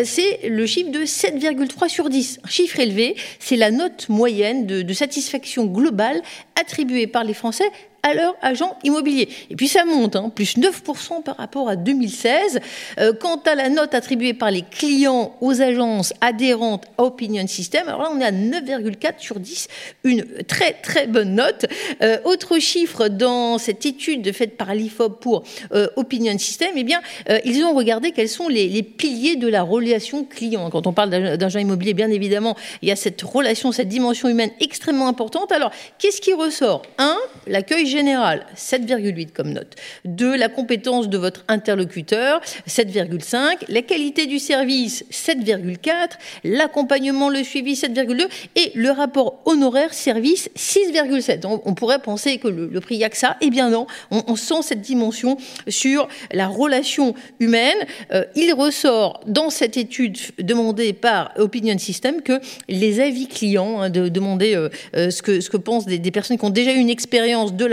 [0.03, 2.39] c'est le chiffre de 7,3 sur 10.
[2.43, 6.21] Un chiffre élevé, c'est la note moyenne de, de cette satisfaction globale
[6.59, 7.69] attribuée par les Français
[8.03, 9.29] à leur agent immobilier.
[9.49, 12.59] Et puis ça monte, hein, plus 9% par rapport à 2016.
[12.99, 17.87] Euh, quant à la note attribuée par les clients aux agences adhérentes à Opinion System,
[17.87, 19.67] alors là on est à 9,4 sur 10,
[20.03, 21.65] une très très bonne note.
[22.01, 25.43] Euh, autre chiffre dans cette étude faite par l'IFOP pour
[25.73, 27.01] euh, Opinion System, eh bien
[27.45, 30.69] ils ont regardé quels sont les, piliers de la relation client.
[30.69, 34.51] Quand on parle d'agent immobilier, bien évidemment, il y a cette relation, cette dimension humaine
[34.59, 35.51] extrêmement importante.
[35.51, 36.81] Alors qu'est-ce qui ressort?
[36.97, 39.75] Un, l'accueil général, 7,8 comme note.
[40.05, 43.65] 2, la compétence de votre interlocuteur, 7,5.
[43.69, 46.17] La qualité du service, 7,4.
[46.43, 48.27] L'accompagnement, le suivi, 7,2.
[48.55, 51.45] Et le rapport honoraire-service, 6,7.
[51.45, 53.37] On, pourrait penser que le, prix, il n'y a que ça.
[53.41, 55.37] Eh bien non, on, sent cette dimension
[55.67, 57.77] sur la relation humaine.
[58.11, 63.89] Euh, il ressort dans cette étude demandée par Opinion System que les avis clients, hein,
[63.89, 66.73] de demander euh, euh, ce, que, ce que pensent des, des personnes qui ont déjà
[66.73, 67.65] eu une expérience de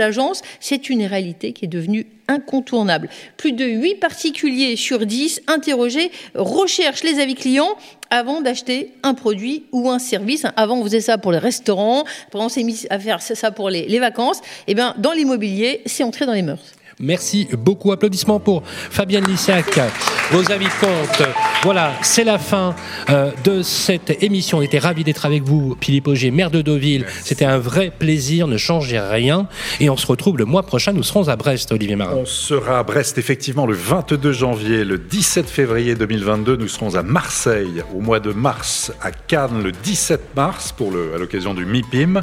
[0.59, 3.09] c'est une réalité qui est devenue incontournable.
[3.37, 7.75] Plus de 8 particuliers sur 10 interrogés recherchent les avis clients
[8.09, 10.45] avant d'acheter un produit ou un service.
[10.55, 13.69] Avant, on faisait ça pour les restaurants, après on s'est mis à faire ça pour
[13.69, 14.41] les, vacances.
[14.67, 16.73] Eh bien, dans l'immobilier, c'est entré dans les mœurs.
[17.01, 17.91] Merci beaucoup.
[17.91, 19.79] Applaudissements pour Fabienne Lissac,
[20.31, 21.27] vos avis de compte.
[21.63, 22.75] Voilà, c'est la fin
[23.09, 24.59] euh, de cette émission.
[24.59, 27.05] On était ravis d'être avec vous, Philippe Auger, maire de Deauville.
[27.23, 29.47] C'était un vrai plaisir, ne changez rien.
[29.79, 30.91] Et on se retrouve le mois prochain.
[30.93, 32.15] Nous serons à Brest, Olivier Marin.
[32.15, 34.83] On sera à Brest, effectivement, le 22 janvier.
[34.83, 39.71] Le 17 février 2022, nous serons à Marseille au mois de mars, à Cannes le
[39.71, 42.21] 17 mars, pour le, à l'occasion du MIPIM.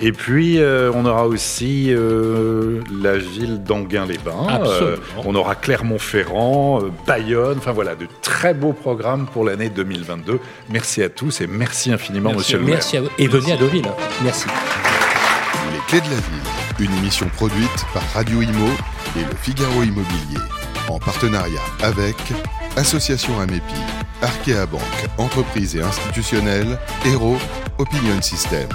[0.00, 6.90] Et puis, euh, on aura aussi euh, la ville d'Anguin-les euh, on aura Clermont-Ferrand, euh,
[7.06, 10.40] Bayonne, enfin voilà, de très beaux programmes pour l'année 2022.
[10.70, 12.74] Merci à tous et merci infiniment, monsieur le maire.
[12.74, 13.08] Merci à vous.
[13.18, 13.86] Et venez à Deauville.
[14.22, 14.46] Merci.
[15.72, 18.68] Les Clés de la Ville, une émission produite par Radio Imo
[19.16, 20.40] et le Figaro Immobilier,
[20.88, 22.16] en partenariat avec
[22.76, 23.80] Association Amépi,
[24.22, 24.82] Arkea Banque,
[25.18, 27.36] entreprise et institutionnelle, Hero,
[27.78, 28.68] Opinion System.